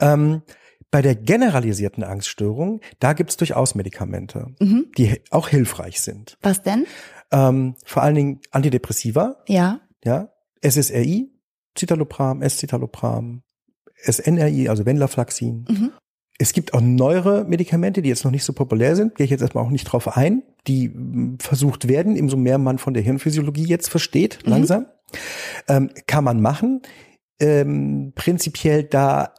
[0.00, 0.42] Ähm,
[0.90, 4.90] bei der generalisierten Angststörung, da gibt's durchaus Medikamente, mhm.
[4.98, 6.36] die auch hilfreich sind.
[6.42, 6.86] Was denn?
[7.30, 9.36] Ähm, vor allen Dingen Antidepressiva.
[9.46, 9.80] Ja.
[10.04, 10.32] Ja.
[10.62, 11.30] SSRI,
[11.78, 13.42] Citalopram, S-Citalopram,
[13.94, 15.64] SNRI, also Venlafaxin.
[15.68, 15.92] Mhm.
[16.38, 19.42] Es gibt auch neuere Medikamente, die jetzt noch nicht so populär sind, gehe ich jetzt
[19.42, 23.66] erstmal auch nicht drauf ein, die hm, versucht werden, umso mehr man von der Hirnphysiologie
[23.66, 24.50] jetzt versteht, mhm.
[24.50, 24.86] langsam.
[25.68, 26.82] Ähm, kann man machen.
[27.40, 29.34] Ähm, prinzipiell da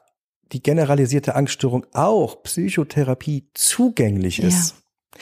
[0.52, 4.76] die generalisierte Angststörung auch Psychotherapie zugänglich ist,
[5.16, 5.22] ja.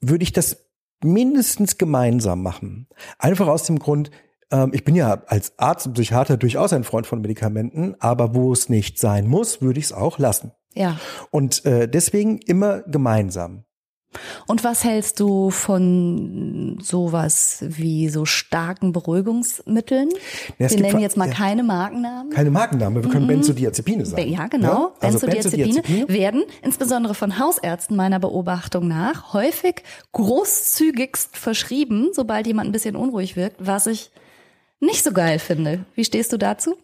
[0.00, 0.64] würde ich das
[1.02, 2.88] mindestens gemeinsam machen.
[3.18, 4.10] Einfach aus dem Grund,
[4.50, 8.52] ähm, ich bin ja als Arzt und Psychiater durchaus ein Freund von Medikamenten, aber wo
[8.52, 10.52] es nicht sein muss, würde ich es auch lassen.
[10.74, 10.98] Ja.
[11.30, 13.64] Und äh, deswegen immer gemeinsam.
[14.46, 20.08] Und was hältst du von sowas wie so starken Beruhigungsmitteln?
[20.58, 22.32] Ja, wir nennen jetzt mal ja, keine Markennamen.
[22.32, 23.28] Keine Markennamen, wir können mhm.
[23.28, 24.28] Benzodiazepine sagen.
[24.28, 24.66] Ja, genau.
[24.66, 24.92] Ja?
[25.00, 29.82] Also Benzodiazepine, Benzodiazepine werden insbesondere von Hausärzten meiner Beobachtung nach häufig
[30.12, 34.10] großzügigst verschrieben, sobald jemand ein bisschen unruhig wirkt, was ich
[34.80, 35.84] nicht so geil finde.
[35.94, 36.76] Wie stehst du dazu?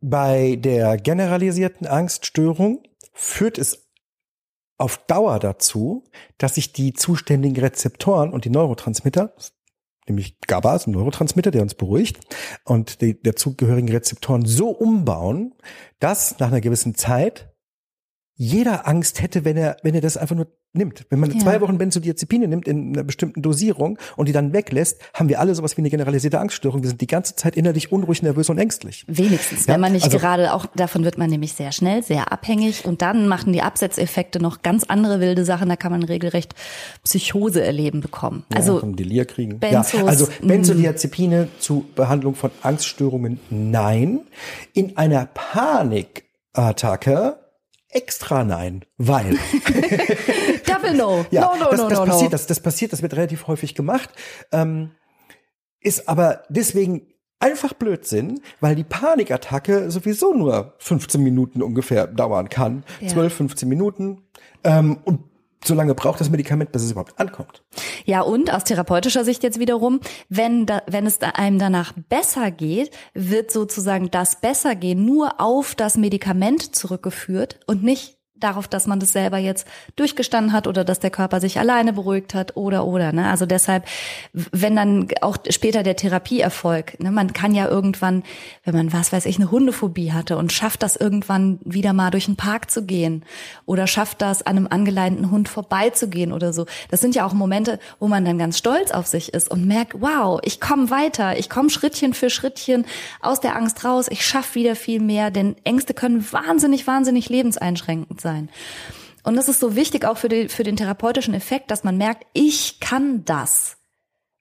[0.00, 3.89] Bei der generalisierten Angststörung führt es
[4.80, 6.04] auf Dauer dazu,
[6.38, 9.34] dass sich die zuständigen Rezeptoren und die Neurotransmitter,
[10.08, 12.20] nämlich GABA ist ein Neurotransmitter, der uns beruhigt,
[12.64, 15.54] und die dazugehörigen Rezeptoren so umbauen,
[15.98, 17.54] dass nach einer gewissen Zeit
[18.34, 21.04] jeder Angst hätte, wenn er, wenn er das einfach nur nimmt.
[21.10, 21.38] Wenn man ja.
[21.38, 25.52] zwei Wochen Benzodiazepine nimmt in einer bestimmten Dosierung und die dann weglässt, haben wir alle
[25.54, 26.82] sowas wie eine generalisierte Angststörung.
[26.82, 29.04] Wir sind die ganze Zeit innerlich unruhig, nervös und ängstlich.
[29.08, 29.74] Wenigstens, ja?
[29.74, 33.02] wenn man nicht also, gerade auch, davon wird man nämlich sehr schnell, sehr abhängig und
[33.02, 36.54] dann machen die Absetzeffekte noch ganz andere wilde Sachen, da kann man regelrecht
[37.02, 38.44] Psychose erleben bekommen.
[38.54, 39.58] Also ja, Delir kriegen.
[39.58, 40.46] Benzos, ja, also mm.
[40.46, 44.20] Benzodiazepine zu Behandlung von Angststörungen, nein.
[44.72, 47.40] In einer Panikattacke
[47.90, 49.34] extra nein, weil.
[50.80, 51.26] Double no.
[51.30, 52.30] ja, no, no, das, no, das no, passiert, no.
[52.30, 54.10] Das, das passiert, das wird relativ häufig gemacht.
[54.52, 54.92] Ähm,
[55.80, 57.06] ist aber deswegen
[57.38, 62.84] einfach Blödsinn, weil die Panikattacke sowieso nur 15 Minuten ungefähr dauern kann.
[63.00, 63.08] Ja.
[63.08, 64.22] 12, 15 Minuten.
[64.62, 65.30] Ähm, und
[65.64, 67.62] so lange braucht das Medikament, bis es überhaupt ankommt.
[68.06, 72.90] Ja, und aus therapeutischer Sicht jetzt wiederum, wenn, da, wenn es einem danach besser geht,
[73.12, 79.12] wird sozusagen das Bessergehen nur auf das Medikament zurückgeführt und nicht darauf, dass man das
[79.12, 79.66] selber jetzt
[79.96, 83.12] durchgestanden hat oder dass der Körper sich alleine beruhigt hat oder oder.
[83.12, 83.28] Ne?
[83.28, 83.84] Also deshalb,
[84.32, 88.22] wenn dann auch später der Therapieerfolg, ne, man kann ja irgendwann,
[88.64, 92.26] wenn man was weiß ich, eine Hundephobie hatte und schafft das irgendwann wieder mal durch
[92.26, 93.24] den Park zu gehen
[93.66, 96.66] oder schafft das an einem angeleinten Hund vorbeizugehen oder so.
[96.90, 100.00] Das sind ja auch Momente, wo man dann ganz stolz auf sich ist und merkt,
[100.00, 102.86] wow, ich komme weiter, ich komme Schrittchen für Schrittchen
[103.20, 108.20] aus der Angst raus, ich schaffe wieder viel mehr, denn Ängste können wahnsinnig, wahnsinnig lebenseinschränkend
[108.20, 108.48] sein sein.
[109.22, 112.26] Und das ist so wichtig auch für, die, für den therapeutischen Effekt, dass man merkt,
[112.32, 113.76] ich kann das.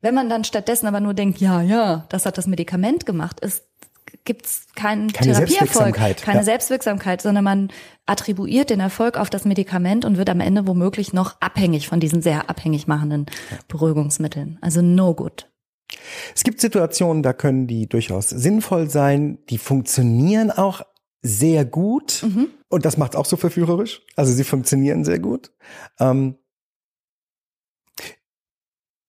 [0.02, 3.64] Wenn man dann stattdessen aber nur denkt, ja, ja, das hat das Medikament gemacht, ist
[4.26, 6.44] gibt's keinen Keine Therapieerfolg, keine ja.
[6.44, 7.70] Selbstwirksamkeit, sondern man
[8.06, 12.22] attribuiert den Erfolg auf das Medikament und wird am Ende womöglich noch abhängig von diesen
[12.22, 13.26] sehr abhängig machenden
[13.68, 14.58] Beruhigungsmitteln.
[14.62, 15.48] Also no good.
[16.36, 20.82] Es gibt Situationen, da können die durchaus sinnvoll sein, die funktionieren auch
[21.22, 22.24] sehr gut
[22.70, 24.02] und das macht auch so verführerisch.
[24.16, 25.52] Also sie funktionieren sehr gut.
[26.00, 26.36] Ähm,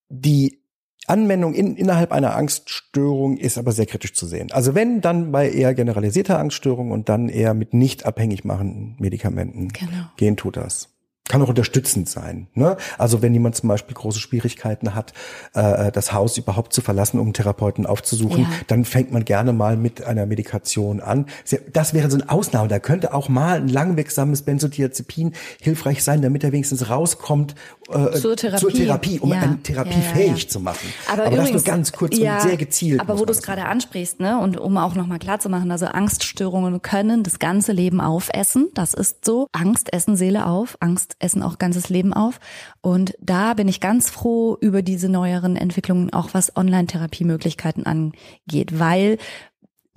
[0.09, 0.61] die
[1.07, 4.53] Anwendung in, innerhalb einer Angststörung ist aber sehr kritisch zu sehen.
[4.53, 9.69] Also wenn, dann bei eher generalisierter Angststörung und dann eher mit nicht abhängig machenden Medikamenten
[9.69, 10.07] Genau.
[10.17, 10.89] gehen tut das.
[11.31, 12.49] Kann auch unterstützend sein.
[12.55, 12.77] Ne?
[12.99, 15.13] Also wenn jemand zum Beispiel große Schwierigkeiten hat,
[15.55, 18.49] äh, das Haus überhaupt zu verlassen, um einen Therapeuten aufzusuchen, Ja.
[18.67, 21.27] dann fängt man gerne mal mit einer Medikation an.
[21.73, 22.67] Das wäre so eine Ausnahme.
[22.69, 27.55] Da könnte auch mal ein langwirksames Benzodiazepin hilfreich sein, damit er wenigstens rauskommt
[27.91, 28.61] äh, Zur Therapie.
[28.61, 29.41] zur Therapie um Ja.
[29.41, 30.89] eine Therapie Ja, zu machen.
[31.11, 33.01] Aber, das übrigens, nur ganz kurz und sehr gezielt.
[33.01, 35.71] Aber wo du es das gerade ansprichst, ne, und um auch nochmal klar zu machen,
[35.71, 38.69] also Angststörungen können das ganze Leben aufessen.
[38.75, 39.47] Das ist so.
[39.53, 42.41] Angst essen Seele auf, Angst essen auch ganzes Leben auf.
[42.81, 49.19] Und da bin ich ganz froh über diese neueren Entwicklungen, auch was Online-Therapiemöglichkeiten angeht, weil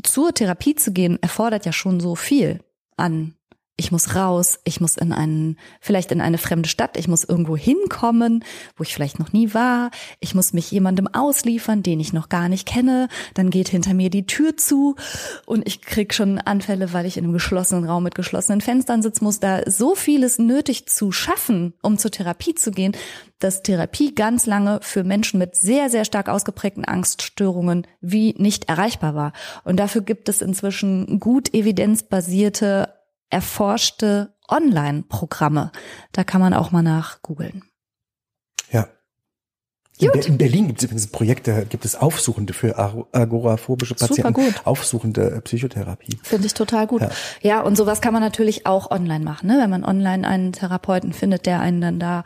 [0.03, 2.59] zur Therapie zu gehen erfordert ja schon so viel
[2.97, 3.35] an
[3.75, 7.57] ich muss raus, ich muss in einen, vielleicht in eine fremde Stadt, ich muss irgendwo
[7.57, 8.43] hinkommen,
[8.77, 12.49] wo ich vielleicht noch nie war, ich muss mich jemandem ausliefern, den ich noch gar
[12.49, 14.95] nicht kenne, dann geht hinter mir die Tür zu
[15.47, 19.23] und ich krieg schon Anfälle, weil ich in einem geschlossenen Raum mit geschlossenen Fenstern sitzen
[19.23, 19.39] muss.
[19.39, 22.95] Da so vieles nötig zu schaffen, um zur Therapie zu gehen,
[23.39, 29.15] dass Therapie ganz lange für Menschen mit sehr, sehr stark ausgeprägten Angststörungen wie nicht erreichbar
[29.15, 29.33] war.
[29.63, 32.89] Und dafür gibt es inzwischen gut evidenzbasierte
[33.33, 35.71] erforschte Online-Programme.
[36.13, 37.63] Da kann man auch mal nach googeln.
[38.71, 38.87] Ja.
[39.99, 40.11] In.
[40.11, 44.33] Be in Berlin gibt es übrigens Projekte, gibt es Aufsuchende für ag- agoraphobische Super Patienten.
[44.33, 44.61] gut.
[44.65, 46.17] Aufsuchende äh, Psychotherapie.
[46.23, 47.01] Finde ich total gut.
[47.01, 47.09] Ja.
[47.41, 47.61] Ja.
[47.61, 49.57] und sowas kann man natürlich auch online machen, ne?
[49.59, 52.23] wenn man online einen Therapeuten findet, der einen dann da,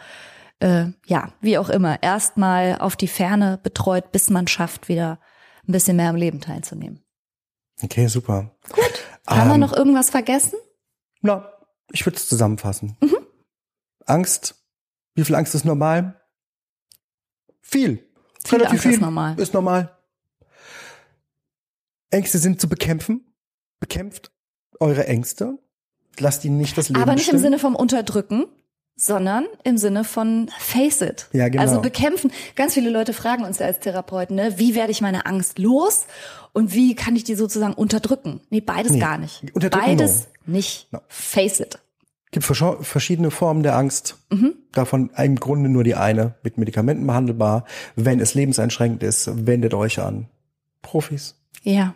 [0.59, 5.19] äh, ja, wie auch immer, erstmal auf die Ferne betreut, bis man schafft, wieder
[5.67, 7.03] ein bisschen mehr am Leben teilzunehmen.
[7.83, 8.55] Okay, super.
[8.71, 8.83] Gut.
[9.27, 10.57] Haben wir Ähm, noch irgendwas vergessen?
[11.27, 11.51] Na,
[11.91, 12.95] ich würde es zusammenfassen.
[13.01, 13.17] Mhm.
[14.05, 14.55] Angst.
[15.13, 16.21] Wie viel Angst ist normal?
[17.59, 18.07] Viel.
[18.45, 19.37] Viel Relativ Angst ist normal.
[19.37, 19.97] Ist normal.
[22.11, 23.27] Ängste sind zu bekämpfen.
[23.81, 24.31] Bekämpft
[24.79, 25.59] eure Ängste.
[26.17, 27.41] Lasst ihnen nicht das Leben Aber nicht im bestimmen.
[27.43, 28.45] Sinne vom Unterdrücken,
[28.97, 31.27] sondern im Sinne von face it.
[31.31, 31.61] Ja, genau.
[31.61, 32.31] Also bekämpfen.
[32.55, 36.07] Ganz viele Leute fragen uns ja als Therapeuten, ne, wie werde ich meine Angst los
[36.51, 38.41] und wie kann ich die sozusagen unterdrücken?
[38.49, 39.43] Nee, beides Nee, gar nicht.
[39.53, 40.91] unterdrücken Beides nicht.
[40.91, 40.99] No.
[41.07, 41.79] Face it.
[42.31, 44.17] gibt verschiedene Formen der Angst.
[44.31, 44.55] Mhm.
[44.73, 47.65] Davon im Grunde nur die eine, mit Medikamenten behandelbar.
[47.95, 50.27] Wenn es lebenseinschränkend ist, wendet euch an
[50.81, 51.35] Profis.
[51.61, 51.93] Ja.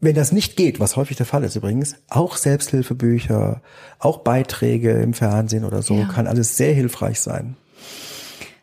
[0.00, 3.62] Wenn das nicht geht, was häufig der Fall ist übrigens, auch Selbsthilfebücher,
[3.98, 6.04] auch Beiträge im Fernsehen oder so, Ja.
[6.06, 7.56] kann alles sehr hilfreich sein.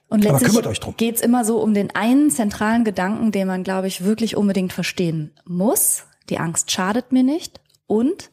[0.07, 0.93] Und Aber letztlich kümmert euch drum.
[0.97, 5.31] geht's immer so um den einen zentralen Gedanken, den man, glaube ich, wirklich unbedingt verstehen
[5.45, 6.03] muss.
[6.29, 7.59] Die Angst schadet mir nicht.
[7.87, 8.29] Und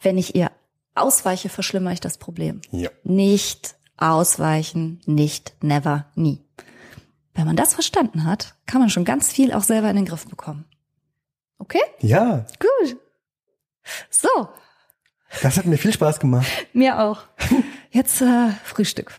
[0.00, 0.50] wenn ich ihr
[0.94, 2.60] ausweiche, verschlimmere ich das Problem.
[2.70, 2.90] Ja.
[3.02, 6.40] Nicht ausweichen, nicht, never, nie.
[7.34, 10.26] Wenn man das verstanden hat, kann man schon ganz viel auch selber in den Griff
[10.26, 10.64] bekommen.
[11.58, 11.82] Okay?
[12.00, 12.96] Ja, Gut.
[14.10, 14.48] So,
[15.42, 16.46] das hat mir viel Spaß gemacht.
[16.72, 17.22] mir auch.
[17.90, 19.12] Jetzt äh, Frühstück.